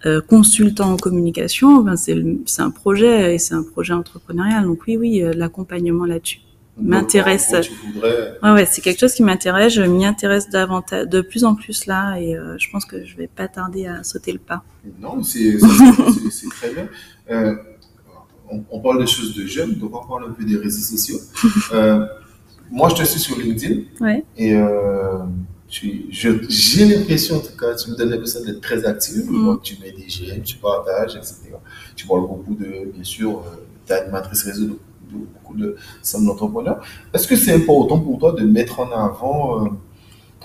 euh, 0.06 0.20
consultant 0.20 0.94
en 0.94 0.98
communication, 0.98 1.82
ben 1.82 1.96
c'est 1.96 2.62
un 2.62 2.72
projet 2.72 3.36
et 3.36 3.38
c'est 3.38 3.54
un 3.54 3.64
projet 3.64 3.94
entrepreneurial. 3.94 4.64
Donc 4.64 4.82
oui, 4.88 4.98
oui, 4.98 5.22
euh, 5.22 5.32
l'accompagnement 5.34 6.06
là-dessus 6.06 6.40
m'intéresse. 6.78 7.54
Ouais, 8.02 8.52
ouais, 8.52 8.66
c'est 8.66 8.82
quelque 8.82 9.00
chose 9.00 9.14
qui 9.14 9.22
m'intéresse. 9.22 9.74
Je 9.74 9.84
m'y 9.84 10.06
intéresse 10.06 10.50
davantage, 10.50 11.08
de 11.08 11.22
plus 11.22 11.44
en 11.44 11.54
plus 11.54 11.86
là, 11.86 12.18
et 12.18 12.36
euh, 12.36 12.58
je 12.58 12.70
pense 12.72 12.86
que 12.86 13.06
je 13.06 13.16
vais 13.16 13.28
pas 13.28 13.48
tarder 13.48 13.86
à 13.86 14.04
sauter 14.04 14.32
le 14.32 14.40
pas. 14.40 14.64
Non, 15.00 15.22
c'est 15.22 15.58
très 16.50 16.74
bien. 16.74 16.88
Euh, 17.30 17.56
on, 18.50 18.64
on, 18.72 18.80
parle 18.80 19.00
des 19.00 19.08
choses 19.08 19.36
de 19.36 19.46
jeunes, 19.46 19.76
donc 19.76 19.96
on 19.96 20.08
parle 20.08 20.30
un 20.30 20.34
peu 20.34 20.44
des 20.44 20.58
réseaux 20.58 20.98
sociaux. 20.98 21.20
moi, 22.72 22.90
je 22.90 22.96
te 22.96 23.04
suis 23.04 23.20
sur 23.20 23.38
LinkedIn. 23.38 23.82
Ouais. 24.00 24.24
Et 24.36 24.56
j'ai 25.72 26.86
l'impression, 26.86 27.38
en 27.38 27.40
tout 27.40 27.56
cas, 27.58 27.74
tu 27.76 27.92
me 27.92 27.96
donnes 27.96 28.10
l'impression 28.10 28.44
d'être 28.44 28.60
très 28.60 28.86
active. 28.86 29.32
Mm. 29.32 29.60
tu 29.64 29.78
mets 29.82 29.92
des 29.92 30.06
GM, 30.06 30.42
tu 30.44 30.58
partages, 30.58 31.16
etc. 31.16 31.36
Tu 31.96 32.06
parles 32.06 32.22
beaucoup 32.22 32.56
de, 32.56 32.92
bien 32.94 33.04
sûr, 33.04 33.40
euh, 33.40 33.64
tu 33.88 33.94
es 33.94 33.96
animatrice 33.96 34.44
réseau 34.44 34.66
de, 34.66 34.78
beaucoup 35.12 35.56
de 35.56 35.76
Somme 36.02 36.26
l'entrepreneur. 36.26 36.84
Est-ce 37.14 37.28
que 37.28 37.38
c'est 37.38 37.54
important 37.54 38.00
pour 38.00 38.20
toi 38.20 38.34
de 38.34 38.44
mettre 38.46 38.82
en 38.82 38.92
avant 38.92 39.66
euh, 39.66 39.70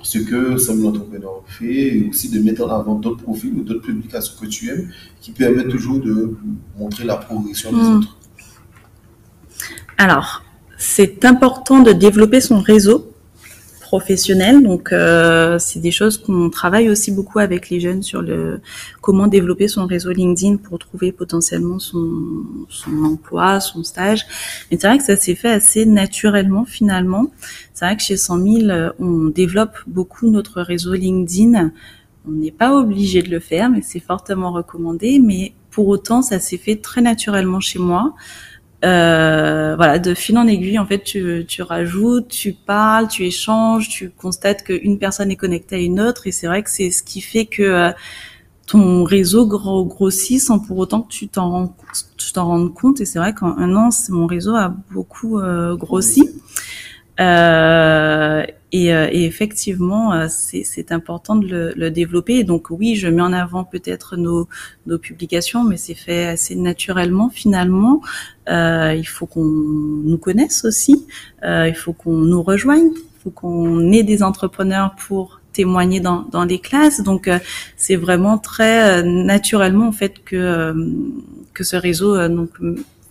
ce 0.02 0.18
que 0.18 0.58
Somme 0.58 0.82
l'entrepreneur 0.84 1.42
fait 1.46 1.96
et 1.96 2.08
aussi 2.08 2.30
de 2.30 2.38
mettre 2.38 2.64
en 2.64 2.68
avant 2.68 2.94
d'autres 2.94 3.22
profils 3.22 3.52
ou 3.52 3.62
d'autres 3.62 3.82
publications 3.82 4.34
que 4.40 4.46
tu 4.46 4.70
aimes 4.70 4.90
qui 5.20 5.32
permettent 5.32 5.70
toujours 5.70 5.98
de 5.98 6.36
montrer 6.78 7.04
la 7.04 7.16
progression 7.16 7.72
des 7.72 7.82
mm. 7.82 7.96
autres? 7.96 8.16
Alors, 9.98 10.44
c'est 10.78 11.24
important 11.24 11.80
de 11.80 11.90
développer 11.90 12.40
son 12.40 12.60
réseau 12.60 13.12
professionnel. 13.86 14.64
Donc, 14.64 14.92
euh, 14.92 15.60
c'est 15.60 15.78
des 15.78 15.92
choses 15.92 16.18
qu'on 16.18 16.50
travaille 16.50 16.90
aussi 16.90 17.12
beaucoup 17.12 17.38
avec 17.38 17.70
les 17.70 17.78
jeunes 17.78 18.02
sur 18.02 18.20
le 18.20 18.60
comment 19.00 19.28
développer 19.28 19.68
son 19.68 19.86
réseau 19.86 20.10
LinkedIn 20.10 20.56
pour 20.56 20.80
trouver 20.80 21.12
potentiellement 21.12 21.78
son, 21.78 22.08
son 22.68 23.04
emploi, 23.04 23.60
son 23.60 23.84
stage. 23.84 24.26
Mais 24.70 24.76
c'est 24.80 24.88
vrai 24.88 24.98
que 24.98 25.04
ça 25.04 25.14
s'est 25.14 25.36
fait 25.36 25.52
assez 25.52 25.86
naturellement 25.86 26.64
finalement. 26.64 27.26
C'est 27.74 27.84
vrai 27.84 27.96
que 27.96 28.02
chez 28.02 28.16
100 28.16 28.42
000, 28.66 28.92
on 28.98 29.28
développe 29.28 29.76
beaucoup 29.86 30.28
notre 30.30 30.62
réseau 30.62 30.94
LinkedIn. 30.94 31.70
On 32.26 32.32
n'est 32.32 32.50
pas 32.50 32.74
obligé 32.74 33.22
de 33.22 33.30
le 33.30 33.38
faire, 33.38 33.70
mais 33.70 33.82
c'est 33.82 34.00
fortement 34.00 34.50
recommandé. 34.50 35.20
Mais 35.20 35.52
pour 35.70 35.86
autant, 35.86 36.22
ça 36.22 36.40
s'est 36.40 36.58
fait 36.58 36.76
très 36.76 37.02
naturellement 37.02 37.60
chez 37.60 37.78
moi. 37.78 38.14
Euh, 38.84 39.74
voilà, 39.76 39.98
de 39.98 40.14
fil 40.14 40.36
en 40.38 40.46
aiguille, 40.46 40.78
en 40.78 40.86
fait, 40.86 41.02
tu, 41.02 41.44
tu 41.48 41.62
rajoutes, 41.62 42.28
tu 42.28 42.52
parles, 42.52 43.08
tu 43.08 43.24
échanges, 43.24 43.88
tu 43.88 44.10
constates 44.10 44.64
qu'une 44.64 44.98
personne 44.98 45.30
est 45.30 45.36
connectée 45.36 45.76
à 45.76 45.78
une 45.78 46.00
autre, 46.00 46.26
et 46.26 46.32
c'est 46.32 46.46
vrai 46.46 46.62
que 46.62 46.70
c'est 46.70 46.90
ce 46.90 47.02
qui 47.02 47.20
fait 47.20 47.46
que 47.46 47.62
euh, 47.62 47.90
ton 48.66 49.04
réseau 49.04 49.46
grossit 49.46 50.40
sans 50.40 50.58
pour 50.58 50.78
autant 50.78 51.02
que 51.02 51.08
tu 51.08 51.28
t'en 51.28 51.74
t'en 52.34 52.46
rendes 52.46 52.74
compte. 52.74 53.00
Et 53.00 53.04
c'est 53.04 53.18
vrai 53.18 53.32
qu'en 53.32 53.56
un 53.56 53.74
an, 53.76 53.88
mon 54.10 54.26
réseau 54.26 54.54
a 54.54 54.74
beaucoup 54.90 55.38
euh, 55.38 55.76
grossi. 55.76 56.28
Euh, 57.20 58.44
et, 58.72 58.92
euh, 58.92 59.08
et, 59.10 59.24
effectivement, 59.24 60.12
euh, 60.12 60.26
c'est 60.28 60.92
important 60.92 61.36
de 61.36 61.46
le, 61.46 61.72
le, 61.76 61.90
développer. 61.90 62.44
donc 62.44 62.68
oui, 62.70 62.96
je 62.96 63.08
mets 63.08 63.22
en 63.22 63.32
avant 63.32 63.64
peut-être 63.64 64.16
nos, 64.16 64.48
nos 64.86 64.98
publications, 64.98 65.64
mais 65.64 65.76
c'est 65.76 65.94
fait 65.94 66.26
assez 66.26 66.56
naturellement 66.56 67.30
finalement. 67.30 68.02
Euh, 68.48 68.94
il 68.94 69.06
faut 69.06 69.26
qu'on 69.26 69.44
nous 69.44 70.18
connaisse 70.18 70.64
aussi. 70.64 71.06
Euh, 71.44 71.68
il 71.68 71.74
faut 71.74 71.92
qu'on 71.92 72.18
nous 72.18 72.42
rejoigne. 72.42 72.90
Il 72.94 73.22
faut 73.22 73.30
qu'on 73.30 73.92
ait 73.92 74.02
des 74.02 74.22
entrepreneurs 74.22 74.94
pour 75.06 75.40
témoigner 75.52 76.00
dans, 76.00 76.22
dans 76.30 76.44
les 76.44 76.58
classes. 76.58 77.00
Donc 77.02 77.30
c'est 77.76 77.96
vraiment 77.96 78.36
très 78.36 79.02
naturellement 79.02 79.88
en 79.88 79.92
fait 79.92 80.22
que 80.24 80.74
que 81.54 81.64
ce 81.64 81.76
réseau 81.76 82.28
donc 82.28 82.50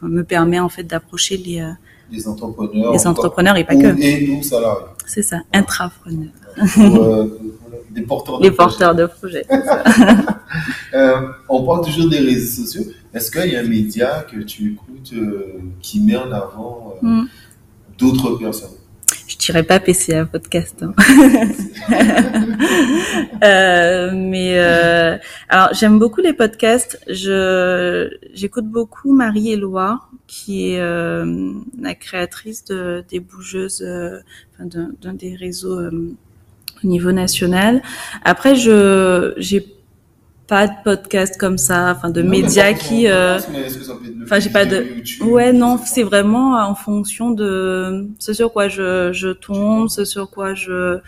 me 0.01 0.23
permet 0.23 0.59
en 0.59 0.69
fait 0.69 0.83
d'approcher 0.83 1.37
les 1.37 1.65
les 2.11 2.27
entrepreneurs. 2.27 3.57
Et 3.57 3.63
pas 3.63 3.75
que. 3.75 4.01
Et 4.01 4.27
nous, 4.27 4.43
salariés. 4.43 4.85
C'est 5.05 5.21
ça, 5.21 5.37
intrapreneurs. 5.53 6.29
Euh, 6.77 7.27
des 7.95 8.01
porteurs 8.01 8.39
de 8.39 8.43
les 8.43 8.51
porteurs 8.51 8.95
de 8.95 9.05
projets. 9.05 9.45
euh, 10.93 11.27
on 11.49 11.63
parle 11.63 11.85
toujours 11.85 12.09
des 12.09 12.19
réseaux 12.19 12.63
sociaux. 12.63 12.83
Est-ce 13.13 13.31
qu'il 13.31 13.51
y 13.51 13.55
a 13.55 13.61
un 13.61 13.67
média 13.67 14.25
que 14.29 14.41
tu 14.41 14.73
écoutes 14.73 15.13
euh, 15.13 15.59
qui 15.81 16.01
met 16.01 16.17
en 16.17 16.31
avant 16.31 16.95
euh, 17.03 17.07
mm. 17.07 17.27
d'autres 17.97 18.31
personnes? 18.35 18.77
Je 19.35 19.45
dirais 19.45 19.63
pas 19.63 19.79
PCA 19.79 20.25
podcast. 20.25 20.81
Hein. 20.81 20.93
euh, 23.43 24.11
mais 24.13 24.57
euh, 24.57 25.17
alors 25.49 25.69
j'aime 25.73 25.99
beaucoup 25.99 26.21
les 26.21 26.33
podcasts. 26.33 26.99
Je 27.07 28.09
j'écoute 28.33 28.65
beaucoup 28.65 29.13
Marie 29.13 29.51
Éloi, 29.51 30.01
qui 30.27 30.71
est 30.71 30.79
euh, 30.79 31.51
la 31.79 31.95
créatrice 31.95 32.63
de, 32.65 33.03
des 33.09 33.19
bougeuses, 33.19 33.85
enfin, 34.53 34.69
d'un 35.01 35.13
des 35.13 35.35
réseaux 35.35 35.81
au 35.81 36.87
niveau 36.87 37.11
national. 37.11 37.81
Après, 38.23 38.55
je 38.55 39.33
j'ai 39.37 39.74
pas 40.47 40.67
de 40.67 40.73
podcast 40.83 41.37
comme 41.39 41.57
ça, 41.57 41.93
enfin 41.95 42.09
de 42.09 42.21
Non, 42.21 42.29
médias 42.29 42.73
qui. 42.73 43.07
euh, 43.07 43.39
Enfin, 44.23 44.39
j'ai 44.39 44.49
pas 44.49 44.65
de. 44.65 44.83
YouTube, 44.83 45.27
Ouais, 45.27 45.53
non, 45.53 45.77
c'est 45.77 46.03
vraiment 46.03 46.57
en 46.57 46.75
fonction 46.75 47.31
de 47.31 48.07
ce 48.19 48.33
sur 48.33 48.51
quoi 48.53 48.67
je, 48.67 49.11
je 49.13 49.29
tombe, 49.29 49.89
ce 49.89 50.05
sur 50.05 50.29
quoi 50.29 50.53
je. 50.53 50.99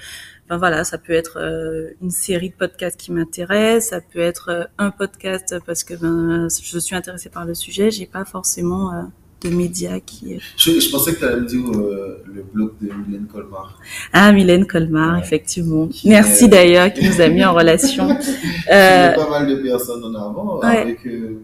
Enfin 0.50 0.58
voilà, 0.58 0.84
ça 0.86 0.98
peut 0.98 1.14
être 1.14 1.40
euh, 1.42 1.90
une 2.02 2.10
série 2.12 2.50
de 2.52 2.56
podcasts 2.56 2.98
qui 2.98 3.12
m'intéresse, 3.12 3.90
ça 3.90 4.00
peut 4.02 4.20
être 4.20 4.50
euh, 4.50 4.64
un 4.78 4.92
podcast 4.92 5.56
parce 5.66 5.84
que 5.84 5.94
ben, 5.96 6.48
je 6.50 6.80
suis 6.80 6.96
intéressée 6.96 7.30
par 7.30 7.44
le 7.46 7.54
sujet. 7.54 7.92
J'ai 7.92 8.06
pas 8.06 8.24
forcément 8.24 8.94
euh, 8.94 9.02
de 9.42 9.50
médias 9.50 10.00
qui. 10.00 10.40
Je, 10.58 10.80
je 10.80 10.90
pensais 10.90 11.14
que 11.14 11.20
tu 11.20 11.26
allais 11.26 11.42
me 11.42 11.46
dire 11.46 11.62
euh, 11.76 12.24
le 12.26 12.44
blog 12.44 12.72
de 12.82 12.88
Mylène 12.92 13.28
Colmar. 13.32 13.80
Ah, 14.14 14.32
Mylène 14.32 14.66
Colmar, 14.66 15.14
Ouais. 15.16 15.20
effectivement. 15.24 15.88
Qui 15.88 16.10
Merci 16.10 16.46
est- 16.46 16.48
d'ailleurs 16.48 16.92
qui 16.94 17.08
nous 17.08 17.22
a 17.22 17.28
mis 17.28 17.46
en 17.46 17.54
relation. 17.62 18.08
Il 18.10 18.14
y 18.16 18.74
Euh, 18.74 19.12
pas 19.14 19.30
mal 19.30 19.48
de 19.48 19.56
personnes 19.58 20.04
en 20.04 20.14
avant 20.16 20.60
Ouais. 20.60 20.78
avec. 20.78 21.06
euh, 21.06 21.40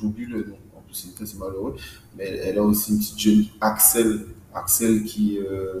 J'oublie 0.00 0.24
le 0.26 0.38
nom, 0.38 0.56
en 0.74 0.80
plus 0.86 1.08
c'est 1.26 1.38
malheureux, 1.38 1.74
mais 2.16 2.40
elle 2.44 2.56
a 2.58 2.62
aussi 2.62 2.92
une 2.92 2.98
petite 3.00 3.18
jeune 3.18 3.44
Axel, 3.60 4.20
Axel 4.54 5.02
qui. 5.04 5.38
euh, 5.38 5.80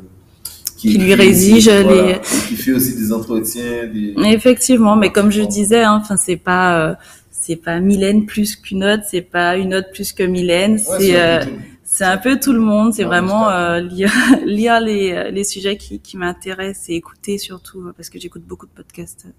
Qui 0.76 0.98
lui 0.98 1.14
rédige 1.14 1.68
aussi, 1.68 1.76
les- 1.78 1.82
voilà, 1.84 2.16
et 2.16 2.20
qui 2.48 2.56
fait 2.56 2.72
aussi 2.72 2.96
des 2.96 3.10
entretiens. 3.12 3.86
Des... 3.86 4.14
Effectivement, 4.26 4.96
mais 4.96 5.10
comme 5.12 5.30
je 5.30 5.42
disais, 5.42 5.82
hein, 5.82 6.00
enfin 6.02 6.16
c'est 6.18 6.36
pas 6.36 6.90
euh, 6.90 6.94
c'est 7.50 7.56
pas 7.56 7.80
Mylène 7.80 8.26
plus 8.26 8.54
qu'une 8.54 8.84
autre, 8.84 9.02
c'est 9.10 9.22
pas 9.22 9.56
une 9.56 9.74
autre 9.74 9.90
plus 9.90 10.12
que 10.12 10.22
Mylène, 10.22 10.74
Ouais, 10.74 10.78
c'est 10.78 11.16
un 11.16 11.40
euh, 11.40 11.44
peu 11.44 11.50
tout. 11.50 11.56
c'est 11.82 12.04
un 12.04 12.16
peu 12.18 12.38
tout 12.38 12.52
le 12.52 12.60
monde. 12.60 12.94
C'est 12.94 13.02
vraiment 13.04 13.50
euh, 13.50 13.80
lire 13.80 14.12
lire 14.46 14.80
les 14.80 15.32
les 15.32 15.44
sujets 15.44 15.76
qui 15.76 15.98
qui 16.00 16.16
m'intéressent 16.16 16.88
et 16.90 16.94
écouter 16.94 17.38
surtout 17.38 17.80
euh, 17.80 17.92
parce 17.96 18.08
que 18.08 18.20
j'écoute 18.20 18.42
beaucoup 18.42 18.66
de 18.66 18.70
podcasts 18.72 19.24
euh, 19.26 19.32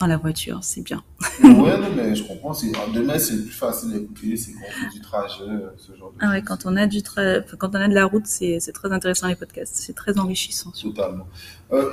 dans 0.00 0.06
la 0.06 0.16
voiture, 0.16 0.58
c'est 0.62 0.80
bien. 0.82 1.04
Ouais, 1.42 1.50
non, 1.78 1.90
mais 1.96 2.14
je 2.16 2.24
comprends. 2.24 2.52
c'est- 2.54 2.72
Demain, 2.94 3.18
c'est 3.18 3.42
plus 3.44 3.52
facile 3.52 3.92
d'écouter, 3.92 4.36
c'est 4.36 4.52
quand 4.52 4.60
on 4.68 4.90
fait 4.90 4.94
du 4.96 5.00
trajet, 5.00 5.44
euh, 5.44 5.68
ce 5.76 5.94
genre 5.96 6.10
de 6.12 6.16
Ah 6.20 6.30
ouais, 6.30 6.38
choses. 6.40 6.48
quand 6.48 6.66
on 6.66 6.76
a 6.76 6.86
du 6.86 6.98
tra- 7.00 7.44
quand 7.58 7.70
on 7.76 7.80
a 7.80 7.88
de 7.88 7.94
la 7.94 8.06
route, 8.06 8.26
c'est 8.26 8.58
c'est 8.58 8.72
très 8.72 8.90
intéressant 8.90 9.28
les 9.28 9.36
podcasts, 9.36 9.76
c'est 9.76 9.92
très 9.94 10.18
enrichissant. 10.18 10.72
Totalement. 10.80 11.26
Euh, 11.72 11.90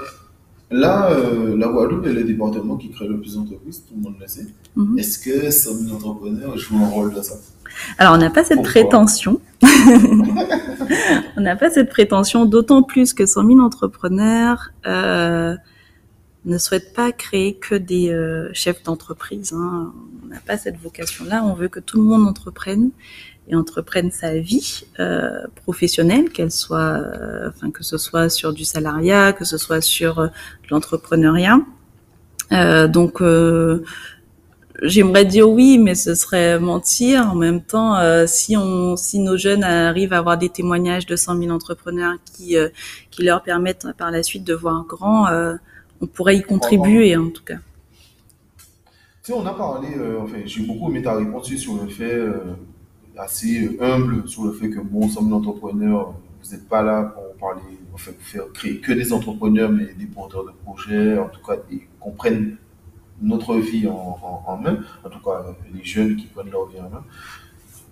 là, 0.72 1.12
euh, 1.12 1.56
la 1.58 1.68
Guadeloupe 1.68 2.06
est 2.08 2.14
le 2.14 2.24
département 2.24 2.78
qui 2.78 2.90
crée 2.90 3.08
le 3.08 3.20
plus 3.20 3.36
d'entreprises, 3.36 3.84
tout 3.88 3.94
le 3.96 4.02
monde 4.02 4.16
le 4.20 4.28
sait. 4.28 4.48
Mhm. 4.76 4.98
Est-ce 4.98 5.20
que 5.20 5.50
100 5.52 5.74
000 5.74 5.96
entrepreneurs 5.96 6.58
jouent 6.58 6.84
un 6.84 6.88
rôle 6.88 7.14
dans 7.14 7.24
ça? 7.24 7.36
Alors, 7.98 8.16
on 8.16 8.18
n'a 8.18 8.30
pas 8.30 8.44
cette 8.44 8.64
prétention. 8.64 9.40
on 11.38 11.42
n'a 11.42 11.56
pas 11.56 11.70
cette 11.70 11.90
prétention, 11.90 12.46
d'autant 12.46 12.84
plus 12.84 13.14
que 13.14 13.26
100 13.26 13.48
000 13.48 13.60
entrepreneurs 13.60 14.72
euh, 14.86 15.56
ne 16.46 16.58
souhaitent 16.58 16.94
pas 16.94 17.12
créer 17.12 17.56
que 17.56 17.76
des 17.76 18.10
euh, 18.10 18.50
chefs 18.54 18.84
d'entreprise. 18.84 19.54
Hein. 19.54 19.94
On 20.24 20.28
n'a 20.28 20.40
pas 20.40 20.58
cette 20.58 20.78
vocation-là. 20.78 21.44
On 21.46 21.54
veut 21.54 21.68
que 21.70 21.80
tout 21.80 21.98
le 21.98 22.04
monde 22.04 22.28
entreprenne 22.28 22.92
et 23.52 23.56
entreprenne 23.56 24.12
sa 24.12 24.40
vie 24.40 24.86
euh, 25.00 25.46
professionnelle, 25.56 26.30
qu'elle 26.30 26.52
soit, 26.52 26.80
euh, 26.80 27.52
que 27.74 27.84
ce 27.84 27.98
soit 27.98 28.30
sur 28.30 28.54
du 28.54 28.64
salariat, 28.64 29.34
que 29.34 29.44
ce 29.44 29.58
soit 29.58 29.82
sur 29.82 30.20
euh, 30.20 30.28
l'entrepreneuriat. 30.70 31.60
Euh, 32.54 32.88
donc 32.88 33.22
J'aimerais 34.84 35.26
dire 35.26 35.48
oui, 35.48 35.78
mais 35.78 35.94
ce 35.94 36.16
serait 36.16 36.60
mentir. 36.60 37.30
En 37.30 37.36
même 37.36 37.62
temps, 37.62 37.98
si 38.26 38.58
on, 38.58 38.96
si 38.96 39.20
nos 39.20 39.38
jeunes 39.38 39.64
arrivent 39.64 40.14
à 40.14 40.18
avoir 40.18 40.40
des 40.40 40.50
témoignages 40.50 41.06
de 41.06 41.16
100 41.16 41.38
000 41.38 41.52
entrepreneurs 41.52 42.16
qui, 42.26 42.56
qui 43.12 43.24
leur 43.24 43.44
permettent 43.44 43.86
par 43.96 44.10
la 44.10 44.24
suite 44.24 44.44
de 44.44 44.56
voir 44.56 44.86
grand, 44.86 45.28
on 46.02 46.08
pourrait 46.08 46.38
y 46.38 46.42
contribuer 46.42 47.16
en 47.16 47.30
tout 47.30 47.44
cas. 47.44 47.58
Tu 49.24 49.32
sais, 49.32 49.34
on 49.34 49.46
a 49.46 49.54
parlé, 49.54 49.90
enfin, 50.20 50.38
j'ai 50.46 50.64
beaucoup 50.64 50.90
aimé 50.90 51.04
ta 51.04 51.16
réponse 51.16 51.54
sur 51.54 51.76
le 51.76 51.88
fait, 51.88 52.20
assez 53.22 53.66
euh, 53.66 53.78
humble, 53.84 54.28
sur 54.28 54.46
le 54.46 54.52
fait 54.54 54.70
que, 54.70 54.80
bon, 54.80 55.08
sommes 55.10 55.32
entrepreneurs, 55.34 56.14
vous 56.44 56.52
n'êtes 56.52 56.68
pas 56.68 56.82
là 56.82 57.04
pour 57.04 57.34
parler, 57.36 57.62
enfin, 57.94 58.12
pour 58.12 58.26
faire 58.28 58.52
créer 58.54 58.78
que 58.80 58.92
des 58.94 59.14
entrepreneurs, 59.14 59.70
mais 59.72 59.94
des 59.98 60.06
porteurs 60.06 60.46
de 60.46 60.52
projets, 60.64 61.18
en 61.18 61.30
tout 61.30 61.42
cas, 61.46 61.58
et 61.72 61.88
qu'on 62.00 62.12
prenne 62.12 62.58
notre 63.22 63.56
vie 63.58 63.88
en, 63.88 63.92
en, 63.94 64.44
en 64.48 64.58
main, 64.58 64.78
en 65.06 65.10
tout 65.10 65.20
cas, 65.20 65.46
les 65.74 65.84
jeunes 65.84 66.16
qui 66.16 66.26
prennent 66.28 66.50
leur 66.52 66.66
vie 66.68 66.80
en 66.80 66.90
main. 66.90 67.04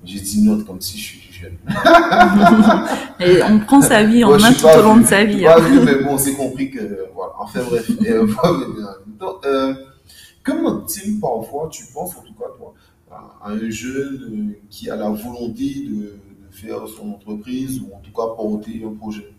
J'ai 0.04 0.20
dit 0.22 0.42
notre 0.44 0.66
comme 0.66 0.80
si 0.80 0.98
je 0.98 1.04
suis 1.04 1.34
jeune. 1.34 1.58
Et 3.20 3.44
on 3.44 3.60
prend 3.60 3.82
sa 3.82 4.04
vie 4.04 4.24
en 4.24 4.32
Ouais, 4.32 4.40
main 4.40 4.54
tout 4.54 4.66
au 4.66 4.82
long 4.82 4.98
de 4.98 5.06
sa 5.06 5.26
vie. 5.26 5.46
hein. 5.46 5.60
vieux, 5.60 5.84
mais 5.84 6.04
bon, 6.04 6.18
c'est 6.18 6.34
compris 6.34 6.72
que, 6.72 7.06
voilà. 7.14 7.34
Enfin 7.38 7.62
bref, 7.70 7.90
et, 8.06 8.10
euh, 8.12 8.26
temps. 9.20 9.40
Euh, 9.46 9.74
comment 10.44 10.82
parfois, 11.22 11.68
tu 11.70 11.84
penses 11.94 12.16
en 12.18 12.22
tout 12.22 12.34
cas, 12.34 12.46
toi, 12.58 12.74
à, 13.42 13.50
un 13.50 13.70
jeune 13.70 14.52
euh, 14.52 14.60
qui 14.70 14.90
a 14.90 14.96
la 14.96 15.10
volonté 15.10 15.86
de, 15.88 16.16
faire 16.52 16.88
son 16.88 17.12
entreprise 17.12 17.80
ou 17.80 17.94
en 17.96 18.00
tout 18.00 18.10
cas 18.12 18.26
porter 18.36 18.84
un 18.84 18.94
projet 18.96 19.30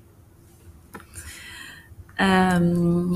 Euh... 2.20 3.06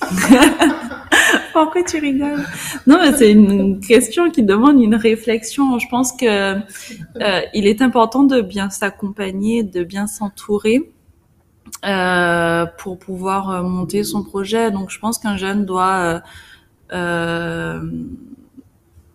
Pourquoi 1.52 1.82
tu 1.82 1.98
rigoles? 1.98 2.44
Non, 2.86 2.98
mais 3.00 3.12
c'est 3.12 3.32
une 3.32 3.80
question 3.80 4.30
qui 4.30 4.42
demande 4.42 4.80
une 4.80 4.94
réflexion. 4.94 5.78
Je 5.78 5.88
pense 5.88 6.12
que 6.12 6.56
euh, 6.56 7.40
il 7.54 7.66
est 7.66 7.82
important 7.82 8.22
de 8.24 8.40
bien 8.40 8.70
s'accompagner, 8.70 9.62
de 9.62 9.82
bien 9.82 10.06
s'entourer 10.06 10.90
pour 12.78 12.98
pouvoir 12.98 13.62
monter 13.62 14.04
son 14.04 14.22
projet. 14.22 14.70
Donc, 14.70 14.90
je 14.90 14.98
pense 14.98 15.18
qu'un 15.18 15.36
jeune 15.36 15.64
doit 15.64 16.22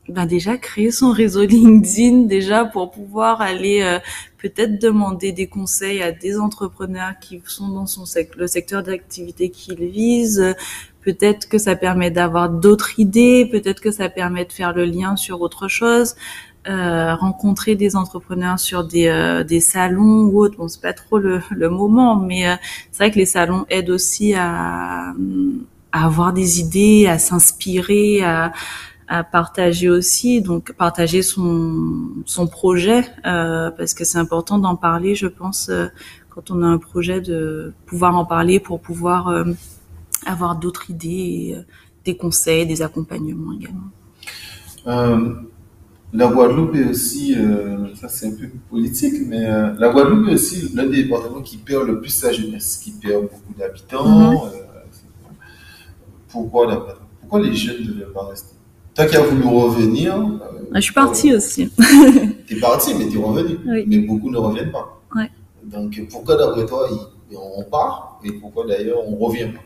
ben 0.07 0.25
déjà 0.25 0.57
créer 0.57 0.91
son 0.91 1.11
réseau 1.11 1.41
LinkedIn 1.45 2.21
déjà 2.25 2.65
pour 2.65 2.91
pouvoir 2.91 3.41
aller 3.41 3.81
euh, 3.83 3.99
peut-être 4.39 4.81
demander 4.81 5.31
des 5.31 5.47
conseils 5.47 6.01
à 6.01 6.11
des 6.11 6.39
entrepreneurs 6.39 7.13
qui 7.21 7.41
sont 7.45 7.67
dans 7.69 7.85
son 7.85 8.05
sec- 8.05 8.35
le 8.35 8.47
secteur 8.47 8.81
d'activité 8.83 9.49
qu'il 9.49 9.83
vise. 9.85 10.55
Peut-être 11.01 11.47
que 11.47 11.57
ça 11.57 11.75
permet 11.75 12.11
d'avoir 12.11 12.49
d'autres 12.49 12.99
idées, 12.99 13.47
peut-être 13.49 13.81
que 13.81 13.91
ça 13.91 14.09
permet 14.09 14.45
de 14.45 14.51
faire 14.51 14.73
le 14.73 14.85
lien 14.85 15.15
sur 15.15 15.41
autre 15.41 15.67
chose, 15.67 16.15
euh, 16.67 17.15
rencontrer 17.15 17.75
des 17.75 17.95
entrepreneurs 17.95 18.59
sur 18.59 18.83
des, 18.83 19.07
euh, 19.07 19.43
des 19.43 19.59
salons 19.61 20.23
ou 20.25 20.39
autres. 20.41 20.57
Bon, 20.57 20.67
c'est 20.67 20.81
pas 20.81 20.93
trop 20.93 21.17
le, 21.19 21.39
le 21.51 21.69
moment, 21.69 22.15
mais 22.17 22.49
euh, 22.49 22.55
c'est 22.91 23.03
vrai 23.03 23.11
que 23.11 23.17
les 23.17 23.25
salons 23.25 23.65
aident 23.69 23.91
aussi 23.91 24.33
à 24.35 25.13
avoir 25.91 26.33
des 26.33 26.59
idées, 26.59 27.07
à 27.07 27.17
s'inspirer, 27.17 28.21
à, 28.21 28.51
à 29.09 29.23
partager 29.23 29.89
aussi, 29.89 30.39
donc 30.41 30.71
partager 30.73 31.23
son, 31.23 32.09
son 32.25 32.45
projet, 32.45 33.03
euh, 33.25 33.71
parce 33.71 33.95
que 33.95 34.03
c'est 34.05 34.19
important 34.19 34.59
d'en 34.59 34.75
parler, 34.75 35.15
je 35.15 35.25
pense, 35.25 35.69
euh, 35.69 35.87
quand 36.29 36.51
on 36.51 36.61
a 36.61 36.67
un 36.67 36.77
projet, 36.77 37.19
de 37.19 37.73
pouvoir 37.87 38.15
en 38.15 38.23
parler 38.23 38.59
pour 38.59 38.79
pouvoir 38.79 39.29
euh, 39.29 39.45
avoir 40.27 40.57
d'autres 40.57 40.91
idées, 40.91 41.57
des 42.05 42.15
conseils, 42.15 42.67
des 42.67 42.83
accompagnements 42.83 43.53
également. 43.53 43.89
La 46.11 46.27
Guadeloupe 46.27 46.75
est 46.75 46.85
aussi, 46.85 47.35
ça 47.93 48.09
c'est 48.09 48.27
un 48.27 48.31
peu 48.31 48.47
politique, 48.67 49.13
mais 49.27 49.41
la 49.77 49.89
Guadeloupe 49.89 50.29
est 50.29 50.33
aussi 50.33 50.71
l'un 50.73 50.87
des 50.87 51.03
départements 51.03 51.41
qui 51.41 51.57
perd 51.57 51.85
le 51.85 51.99
plus 51.99 52.09
sa 52.09 52.31
jeunesse, 52.31 52.77
qui 52.83 52.91
perd 52.91 53.23
beaucoup 53.23 53.53
d'habitants. 53.55 54.07
Mhm. 54.07 54.68
Euh, 56.29 56.31
pourquoi 56.31 56.67
d'après 56.67 56.93
toi 56.93 57.01
Pourquoi 57.21 57.39
les 57.41 57.53
jeunes 57.55 57.81
ne 57.81 57.91
devaient 57.91 58.13
pas 58.13 58.25
rester? 58.25 58.55
Toi 58.95 59.05
qui 59.05 59.15
as 59.15 59.21
voulu 59.21 59.43
revenir, 59.45 60.15
euh, 60.17 60.37
Ah, 60.73 60.75
Je 60.75 60.81
suis 60.81 60.93
partie 60.93 61.33
aussi. 61.33 61.71
t'es 62.47 62.55
parti, 62.59 62.93
mais 62.95 63.07
t'es 63.07 63.17
revenu. 63.17 63.57
Oui. 63.65 63.83
Mais 63.87 63.99
beaucoup 63.99 64.29
ne 64.29 64.37
reviennent 64.37 64.71
pas. 64.71 65.01
Ouais. 65.15 65.29
Donc 65.63 66.01
pourquoi 66.09 66.35
d'après 66.35 66.65
toi 66.65 66.87
on 67.31 67.63
part 67.63 68.19
et 68.23 68.31
pourquoi 68.33 68.65
d'ailleurs 68.65 69.07
on 69.07 69.15
revient 69.15 69.49
pas? 69.53 69.61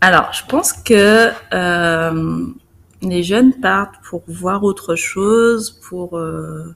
Alors, 0.00 0.32
je 0.32 0.42
pense 0.46 0.72
que 0.72 1.30
euh, 1.52 2.46
les 3.02 3.22
jeunes 3.22 3.54
partent 3.54 3.96
pour 4.08 4.22
voir 4.28 4.62
autre 4.64 4.94
chose, 4.94 5.70
pour 5.88 6.16
euh, 6.18 6.74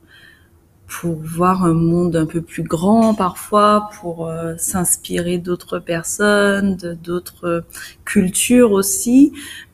pour 1.00 1.16
voir 1.22 1.64
un 1.64 1.72
monde 1.72 2.16
un 2.16 2.26
peu 2.26 2.42
plus 2.42 2.62
grand 2.62 3.14
parfois, 3.14 3.88
pour 4.00 4.28
euh, 4.28 4.54
s'inspirer 4.58 5.38
d'autres 5.38 5.78
personnes, 5.78 6.76
d'autres 7.02 7.64
cultures 8.04 8.72
aussi. 8.72 9.32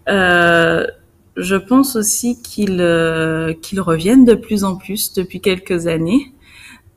Euh, 0.08 0.86
je 1.36 1.56
pense 1.56 1.96
aussi 1.96 2.40
qu'ils 2.40 2.80
euh, 2.80 3.52
qu'ils 3.52 3.80
reviennent 3.80 4.24
de 4.24 4.34
plus 4.34 4.64
en 4.64 4.76
plus 4.76 5.12
depuis 5.12 5.40
quelques 5.40 5.86
années. 5.86 6.32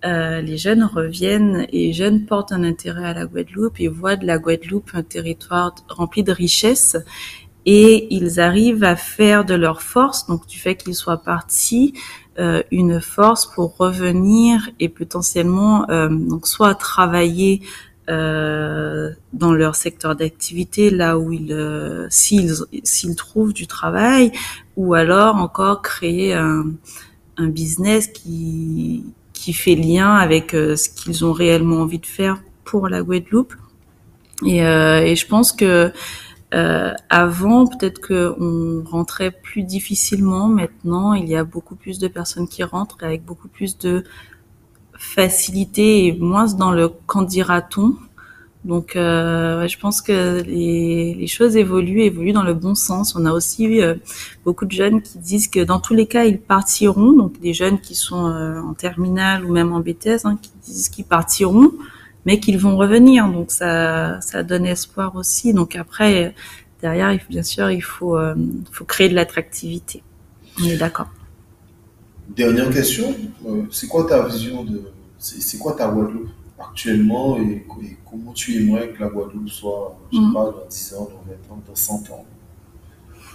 les 0.04 0.58
jeunes 0.58 0.84
reviennent 0.84 1.68
et 1.72 1.88
les 1.88 1.94
jeunes 1.94 2.26
portent 2.26 2.52
un 2.52 2.64
intérêt 2.64 3.06
à 3.06 3.14
la 3.14 3.26
Guadeloupe 3.26 3.80
et 3.80 3.88
voient 3.88 4.16
de 4.16 4.26
la 4.26 4.38
Guadeloupe 4.38 4.92
un 4.94 5.04
territoire 5.04 5.76
rempli 5.90 6.24
de 6.24 6.32
richesses 6.32 6.98
et 7.66 8.08
ils 8.14 8.40
arrivent 8.40 8.84
à 8.84 8.96
faire 8.96 9.46
de 9.46 9.54
leur 9.54 9.82
force, 9.82 10.28
donc 10.28 10.48
du 10.48 10.58
fait 10.58 10.76
qu'ils 10.76 10.96
soient 10.96 11.22
partis, 11.22 11.94
euh, 12.40 12.64
une 12.72 13.02
force 13.02 13.46
pour 13.46 13.76
revenir 13.78 14.70
et 14.80 14.90
potentiellement 14.90 15.90
euh, 15.90 16.08
donc 16.10 16.48
soit 16.48 16.76
travailler 16.76 17.62
euh, 18.10 19.12
dans 19.34 19.54
leur 19.54 19.76
secteur 19.76 20.16
d'activité 20.16 20.90
là 20.90 21.20
où 21.20 21.32
ils 21.34 21.52
euh, 21.52 22.08
s'ils 22.10 22.56
s'ils 22.84 23.16
trouvent 23.16 23.54
du 23.54 23.68
travail 23.68 24.32
ou 24.76 24.94
alors 24.94 25.36
encore 25.36 25.82
créer 25.82 26.34
un, 26.34 26.66
un 27.38 27.48
business 27.48 28.08
qui 28.08 29.04
qui 29.34 29.54
fait 29.54 29.76
lien 29.76 30.16
avec 30.16 30.54
euh, 30.54 30.76
ce 30.76 30.90
qu'ils 30.90 31.26
ont 31.26 31.34
réellement 31.34 31.78
envie 31.78 32.00
de 32.00 32.06
faire 32.06 32.42
pour 32.64 32.88
la 32.88 33.02
Guadeloupe. 33.02 33.54
Et, 34.46 34.64
euh, 34.64 35.02
et 35.02 35.16
je 35.16 35.28
pense 35.28 35.52
que 35.52 35.92
euh, 36.54 36.94
avant, 37.10 37.68
peut-être 37.68 38.00
qu'on 38.06 38.84
rentrait 38.86 39.32
plus 39.32 39.64
difficilement. 39.64 40.48
Maintenant, 40.48 41.14
il 41.14 41.28
y 41.28 41.36
a 41.36 41.44
beaucoup 41.44 41.76
plus 41.76 42.00
de 42.00 42.08
personnes 42.08 42.48
qui 42.48 42.64
rentrent 42.64 42.98
avec 43.02 43.24
beaucoup 43.24 43.48
plus 43.48 43.78
de 43.78 44.04
facilité 44.98 46.06
et 46.06 46.12
moins 46.14 46.46
dans 46.54 46.72
le 46.72 46.90
qu'en 47.08 47.24
dira-t-on. 47.24 47.96
Donc, 48.64 48.96
euh, 48.96 49.68
je 49.68 49.80
pense 49.80 50.02
que 50.02 50.44
les, 50.44 51.26
choses 51.26 51.58
évoluent, 51.58 52.02
évoluent 52.02 52.34
dans 52.34 52.44
le 52.44 52.54
bon 52.54 52.76
sens. 52.76 53.16
On 53.16 53.26
a 53.26 53.32
aussi 53.32 53.82
euh, 53.82 53.96
beaucoup 54.46 54.66
de 54.66 54.72
jeunes 54.72 55.02
qui 55.02 55.18
disent 55.18 55.48
que 55.48 55.62
dans 55.62 55.80
tous 55.80 55.96
les 55.96 56.06
cas, 56.06 56.26
ils 56.26 56.40
partiront. 56.40 57.14
Donc, 57.14 57.40
des 57.40 57.54
jeunes 57.54 57.80
qui 57.80 57.96
sont 57.96 58.28
euh, 58.28 58.62
en 58.62 58.74
terminale 58.74 59.46
ou 59.46 59.52
même 59.52 59.74
en 59.74 59.80
BTS, 59.80 60.26
hein, 60.26 60.38
qui 60.40 60.52
disent 60.64 60.90
qu'ils 60.90 61.06
partiront, 61.06 61.72
mais 62.26 62.40
qu'ils 62.40 62.58
vont 62.58 62.78
revenir. 62.78 63.28
Donc, 63.28 63.52
ça, 63.52 64.20
ça 64.22 64.44
donne 64.44 64.66
espoir 64.66 65.16
aussi. 65.16 65.54
Donc, 65.54 65.76
après, 65.76 66.34
derrière, 66.82 67.18
bien 67.30 67.44
sûr, 67.44 67.72
il 67.72 67.82
faut, 67.82 68.18
euh, 68.18 68.36
faut 68.72 68.86
créer 68.86 69.10
de 69.10 69.16
l'attractivité. 69.16 70.04
On 70.60 70.66
est 70.66 70.78
d'accord. 70.78 71.10
Dernière 72.36 72.70
question, 72.70 73.14
euh, 73.46 73.64
c'est 73.72 73.88
quoi 73.88 74.06
ta 74.06 74.26
vision 74.26 74.64
de, 74.64 74.82
c'est 75.18 75.58
quoi 75.58 75.74
ta 75.74 75.88
Guadeloupe 75.90 76.30
actuellement 76.60 77.38
et, 77.38 77.66
et, 77.84 77.98
comment 78.10 78.32
tu 78.32 78.56
aimerais 78.56 78.90
que 78.90 79.02
la 79.02 79.10
Guadeloupe 79.10 79.50
soit, 79.50 79.98
je 80.12 80.18
sais 80.18 80.24
mm. 80.24 80.34
pas, 80.34 80.46
dans 80.46 80.68
10 80.70 80.94
ans, 80.94 81.10
dans 81.12 81.54
20 81.54 81.56
ans, 81.56 81.62
dans 81.68 81.76
100 81.76 81.94
ans? 82.12 82.26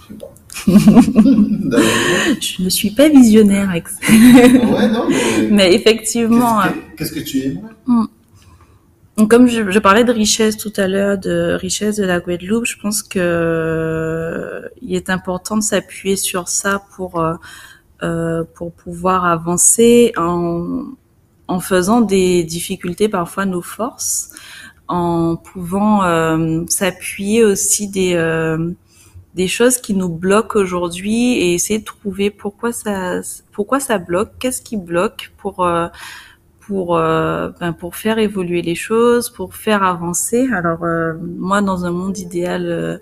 Je 0.01 0.07
sais 0.07 0.19
pas. 0.19 0.33
je 2.41 2.63
ne 2.63 2.69
suis 2.69 2.91
pas 2.91 3.09
visionnaire, 3.09 3.69
avec 3.69 3.85
ouais, 4.09 4.89
non, 4.89 5.07
mais, 5.09 5.47
mais 5.51 5.75
effectivement. 5.75 6.61
Qu'est-ce 6.97 7.11
que, 7.11 7.19
tu 7.19 7.39
aimerais? 7.43 7.73
Mm. 7.85 8.05
Donc, 9.17 9.31
comme 9.31 9.47
je, 9.47 9.71
je, 9.71 9.79
parlais 9.79 10.03
de 10.03 10.11
richesse 10.11 10.57
tout 10.57 10.73
à 10.77 10.87
l'heure, 10.87 11.17
de 11.17 11.57
richesse 11.59 11.95
de 11.95 12.05
la 12.05 12.19
Guadeloupe, 12.19 12.65
je 12.65 12.77
pense 12.77 13.01
que 13.01 13.17
euh, 13.19 14.69
il 14.81 14.95
est 14.95 15.09
important 15.09 15.57
de 15.57 15.63
s'appuyer 15.63 16.15
sur 16.15 16.47
ça 16.47 16.83
pour 16.95 17.19
euh, 18.03 18.43
pour 18.53 18.71
pouvoir 18.73 19.25
avancer 19.25 20.13
en 20.17 20.85
en 21.47 21.59
faisant 21.59 22.01
des 22.01 22.43
difficultés 22.43 23.09
parfois 23.09 23.45
nos 23.45 23.61
forces, 23.61 24.31
en 24.87 25.35
pouvant 25.37 26.03
euh, 26.03 26.63
s'appuyer 26.69 27.43
aussi 27.43 27.87
des 27.89 28.13
euh, 28.15 28.71
des 29.35 29.47
choses 29.47 29.77
qui 29.77 29.93
nous 29.93 30.09
bloquent 30.09 30.59
aujourd'hui 30.59 31.33
et 31.33 31.53
essayer 31.53 31.79
de 31.79 31.85
trouver 31.85 32.29
pourquoi 32.31 32.71
ça 32.71 33.21
pourquoi 33.51 33.79
ça 33.79 33.97
bloque, 33.97 34.31
qu'est-ce 34.39 34.61
qui 34.61 34.77
bloque 34.77 35.31
pour 35.37 35.65
euh, 35.65 35.87
pour 36.67 36.97
euh, 36.97 37.49
ben, 37.61 37.71
pour 37.71 37.95
faire 37.95 38.19
évoluer 38.19 38.61
les 38.61 38.75
choses, 38.75 39.29
pour 39.29 39.55
faire 39.55 39.83
avancer. 39.83 40.49
Alors 40.53 40.83
euh, 40.83 41.13
moi, 41.21 41.61
dans 41.61 41.85
un 41.85 41.91
monde 41.91 42.17
idéal, 42.17 43.01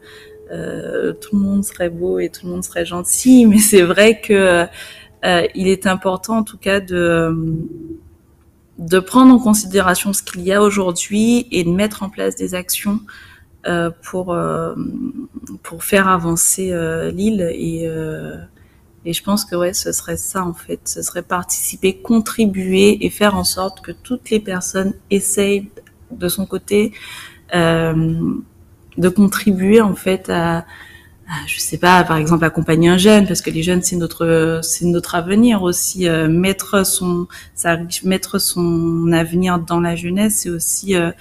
euh, 0.52 1.14
tout 1.14 1.36
le 1.36 1.42
monde 1.42 1.64
serait 1.64 1.90
beau 1.90 2.20
et 2.20 2.30
tout 2.30 2.46
le 2.46 2.52
monde 2.52 2.64
serait 2.64 2.86
gentil, 2.86 3.46
mais 3.50 3.58
c'est 3.58 3.82
vrai 3.82 4.22
que 4.22 4.66
il 5.56 5.68
est 5.68 5.88
important, 5.88 6.38
en 6.38 6.44
tout 6.44 6.60
cas, 6.60 6.80
de 6.80 7.36
de 8.78 9.00
prendre 9.00 9.34
en 9.34 9.40
considération 9.40 10.14
ce 10.14 10.22
qu'il 10.22 10.42
y 10.42 10.54
a 10.54 10.62
aujourd'hui 10.62 11.48
et 11.52 11.64
de 11.64 11.70
mettre 11.70 12.04
en 12.04 12.10
place 12.10 12.36
des 12.36 12.54
actions 12.54 13.00
pour 14.04 14.38
pour 15.64 15.84
faire 15.84 16.08
avancer 16.08 16.72
l'île 17.12 17.42
et 17.52 17.90
et 19.06 19.14
je 19.14 19.24
pense 19.24 19.46
que 19.46 19.56
ouais, 19.56 19.74
ce 19.74 19.92
serait 19.92 20.18
ça 20.18 20.44
en 20.44 20.54
fait, 20.54 20.82
ce 20.86 21.02
serait 21.02 21.22
participer, 21.22 21.98
contribuer 21.98 23.06
et 23.06 23.10
faire 23.10 23.36
en 23.36 23.44
sorte 23.44 23.82
que 23.82 23.92
toutes 23.92 24.30
les 24.32 24.40
personnes 24.40 24.94
essayent 25.12 25.70
de 26.12 26.28
son 26.28 26.46
côté 26.46 26.92
euh, 27.54 28.34
de 28.98 29.10
contribuer 29.10 29.82
en 29.82 29.96
fait 29.96 30.30
à, 30.30 30.66
je 31.48 31.60
sais 31.60 31.78
pas, 31.78 32.04
par 32.04 32.18
exemple 32.18 32.46
accompagner 32.46 32.90
un 32.90 32.98
jeune 32.98 33.28
parce 33.28 33.42
que 33.42 33.50
les 33.50 33.64
jeunes 33.64 33.82
c'est 33.82 33.96
notre 33.96 34.60
c'est 34.64 34.86
notre 34.86 35.16
avenir 35.16 35.64
aussi. 35.64 36.08
Euh, 36.08 36.28
mettre 36.28 36.86
son 36.86 37.28
ça, 37.54 37.78
mettre 38.04 38.40
son 38.40 39.12
avenir 39.12 39.60
dans 39.60 39.80
la 39.80 39.96
jeunesse, 39.96 40.40
c'est 40.40 40.50
aussi 40.50 40.96
euh, 40.96 41.12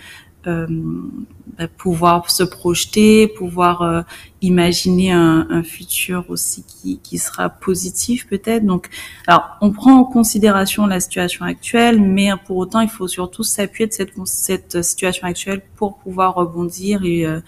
bah, 0.47 1.69
pouvoir 1.69 2.31
se 2.31 2.43
projeter, 2.43 3.29
pouvoir 3.29 3.83
euh, 3.83 4.03
imaginer 4.43 5.13
un, 5.13 5.63
futur 5.63 6.25
aussi 6.29 6.65
qui, 6.65 6.99
qui 6.99 7.19
sera 7.19 7.49
positif 7.49 8.27
peut-être. 8.29 8.65
Donc, 8.67 8.89
alors 9.27 9.57
on 9.61 9.71
prend 9.71 9.95
en 9.95 10.05
considération 10.05 10.87
la 10.87 11.01
situation 11.01 11.45
actuelle, 11.45 12.01
mais 12.01 12.31
pour 12.47 12.57
autant 12.57 12.81
il 12.81 12.89
faut 12.89 13.09
surtout 13.09 13.43
s'appuyer 13.43 13.87
de 13.87 13.93
cette, 13.93 14.13
cette 14.25 14.83
situation 14.83 15.27
actuelle 15.27 15.63
pour 15.77 15.99
pouvoir 15.99 16.35
rebondir 16.35 17.05
et 17.05 17.27
euh, 17.27 17.41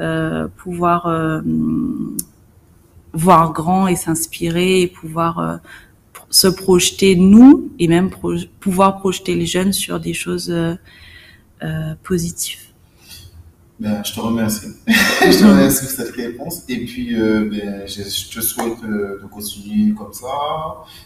euh 0.00 0.48
pouvoir 0.56 1.06
euh, 1.06 1.40
voir 3.12 3.52
grand 3.52 3.88
et 3.88 3.96
s'inspirer 3.96 4.82
et 4.82 4.86
pouvoir 4.86 5.60
se 6.30 6.46
projeter 6.46 7.16
nous 7.16 7.70
et 7.78 7.88
même 7.88 8.10
pouvoir 8.60 8.98
projeter 8.98 9.34
les 9.34 9.46
jeunes 9.46 9.72
sur 9.72 9.98
des 9.98 10.14
choses 10.14 10.50
euh, 10.50 10.76
positif. 12.02 12.70
Ben, 13.80 14.02
je 14.04 14.12
te 14.12 14.20
remercie. 14.20 14.66
je 14.86 15.38
te 15.38 15.44
remercie 15.44 15.86
pour 15.86 15.90
cette 15.90 16.14
réponse. 16.14 16.64
Et 16.68 16.84
puis, 16.84 17.18
euh, 17.18 17.48
ben, 17.50 17.86
je, 17.86 18.02
je, 18.02 18.30
te 18.30 18.40
souhaite 18.42 18.76
euh, 18.84 19.18
de 19.22 19.26
continuer 19.26 19.94
comme 19.94 20.12
ça. 20.12 20.28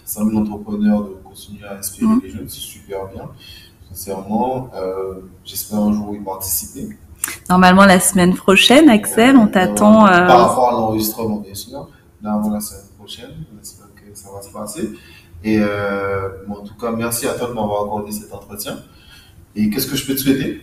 C'est 0.05 0.19
un 0.19 0.37
entrepreneur 0.37 1.05
de 1.05 1.11
continuer 1.23 1.65
à 1.65 1.77
inspirer 1.79 2.07
mmh. 2.07 2.21
les 2.25 2.31
jeunes. 2.31 2.49
C'est 2.49 2.59
super 2.59 3.07
bien. 3.15 3.31
Sincèrement, 3.93 4.71
euh, 4.75 5.21
j'espère 5.45 5.79
un 5.79 5.93
jour 5.93 6.17
y 6.17 6.19
participer. 6.19 6.99
Normalement, 7.49 7.85
la 7.85 8.01
semaine 8.01 8.35
prochaine, 8.35 8.89
Axel, 8.89 9.37
on 9.37 9.47
t'attend. 9.47 10.09
Euh... 10.09 10.27
Par 10.27 10.49
rapport 10.49 10.69
à 10.71 10.73
l'enregistrement, 10.73 11.37
bien 11.37 11.55
sûr. 11.55 11.89
Normalement, 12.21 12.55
la 12.55 12.61
semaine 12.61 12.83
prochaine. 12.99 13.31
J'espère 13.63 13.87
que 13.95 14.19
ça 14.19 14.31
va 14.35 14.43
se 14.43 14.51
passer. 14.51 14.91
Et 15.45 15.59
euh, 15.61 16.29
bon, 16.49 16.57
en 16.57 16.65
tout 16.65 16.75
cas, 16.75 16.91
merci 16.91 17.29
à 17.29 17.35
toi 17.35 17.47
de 17.47 17.53
m'avoir 17.53 17.85
accordé 17.85 18.11
cet 18.11 18.33
entretien. 18.33 18.79
Et 19.57 19.71
qu'est-ce 19.71 19.87
que 19.87 19.97
je 19.97 20.07
peux 20.07 20.15
te 20.15 20.21
souhaiter? 20.21 20.61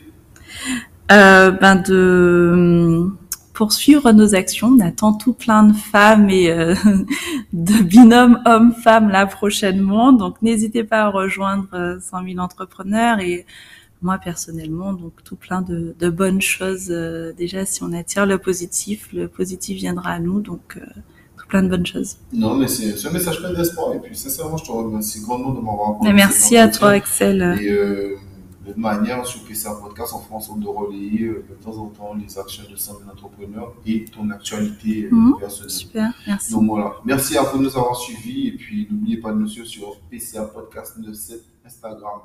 Euh, 1.11 1.51
ben 1.51 1.75
de 1.75 3.11
poursuivre 3.53 4.11
nos 4.11 4.33
actions. 4.33 4.69
On 4.69 4.79
attend 4.79 5.13
tout 5.13 5.33
plein 5.33 5.63
de 5.63 5.73
femmes 5.73 6.29
et 6.29 6.49
euh, 6.49 6.73
de 7.53 7.83
binômes 7.83 8.41
hommes-femmes 8.45 9.09
là 9.09 9.25
prochainement. 9.25 10.13
Donc 10.13 10.41
n'hésitez 10.41 10.83
pas 10.83 11.01
à 11.01 11.09
rejoindre 11.09 11.99
100 12.01 12.17
euh, 12.17 12.27
000 12.27 12.39
entrepreneurs 12.39 13.19
et 13.19 13.45
moi 14.01 14.17
personnellement, 14.17 14.93
donc 14.93 15.23
tout 15.23 15.35
plein 15.35 15.61
de, 15.61 15.95
de 15.99 16.09
bonnes 16.09 16.41
choses. 16.41 16.87
Déjà, 17.37 17.65
si 17.65 17.83
on 17.83 17.93
attire 17.93 18.25
le 18.25 18.39
positif, 18.39 19.09
le 19.13 19.27
positif 19.27 19.77
viendra 19.77 20.13
à 20.13 20.19
nous. 20.19 20.41
Donc 20.41 20.77
euh, 20.77 20.85
tout 21.37 21.47
plein 21.47 21.61
de 21.61 21.67
bonnes 21.67 21.85
choses. 21.85 22.17
Non, 22.33 22.55
mais 22.55 22.67
c'est 22.67 23.05
un 23.05 23.11
message 23.11 23.39
plein 23.39 23.53
d'espoir. 23.53 23.93
Et 23.93 23.99
puis 23.99 24.15
sincèrement, 24.15 24.57
je 24.57 24.63
te 24.63 24.71
remercie 24.71 25.21
grandement 25.21 25.51
de 25.51 25.59
m'avoir 25.59 25.87
rencontré. 25.87 26.13
Merci 26.13 26.57
à 26.57 26.67
toi, 26.67 26.91
Axel. 26.91 27.59
Et, 27.61 28.15
de 28.75 28.79
manière 28.79 29.25
sur 29.25 29.41
PCA 29.43 29.73
Podcast 29.75 30.13
en 30.13 30.19
France 30.19 30.51
de 30.57 30.67
relayer 30.67 31.25
euh, 31.25 31.45
de 31.49 31.63
temps 31.63 31.77
en 31.77 31.87
temps 31.87 32.13
les 32.13 32.37
actions 32.37 32.63
de 32.69 32.75
100 32.75 32.93
entrepreneurs 33.11 33.73
et 33.85 34.05
ton 34.05 34.29
actualité 34.29 35.07
mmh, 35.11 35.33
personnelle. 35.39 35.71
Super, 35.71 36.13
merci. 36.27 36.51
Donc 36.51 36.65
voilà, 36.65 36.95
merci 37.05 37.37
à 37.37 37.43
vous 37.43 37.57
de 37.57 37.63
nous 37.63 37.77
avoir 37.77 37.95
suivis 37.95 38.47
et 38.47 38.51
puis 38.53 38.87
n'oubliez 38.89 39.17
pas 39.17 39.31
de 39.31 39.37
nous 39.39 39.47
suivre 39.47 39.67
sur 39.67 39.99
PCA 40.09 40.45
Podcast 40.45 40.95
97 40.95 41.43
Instagram. 41.65 42.21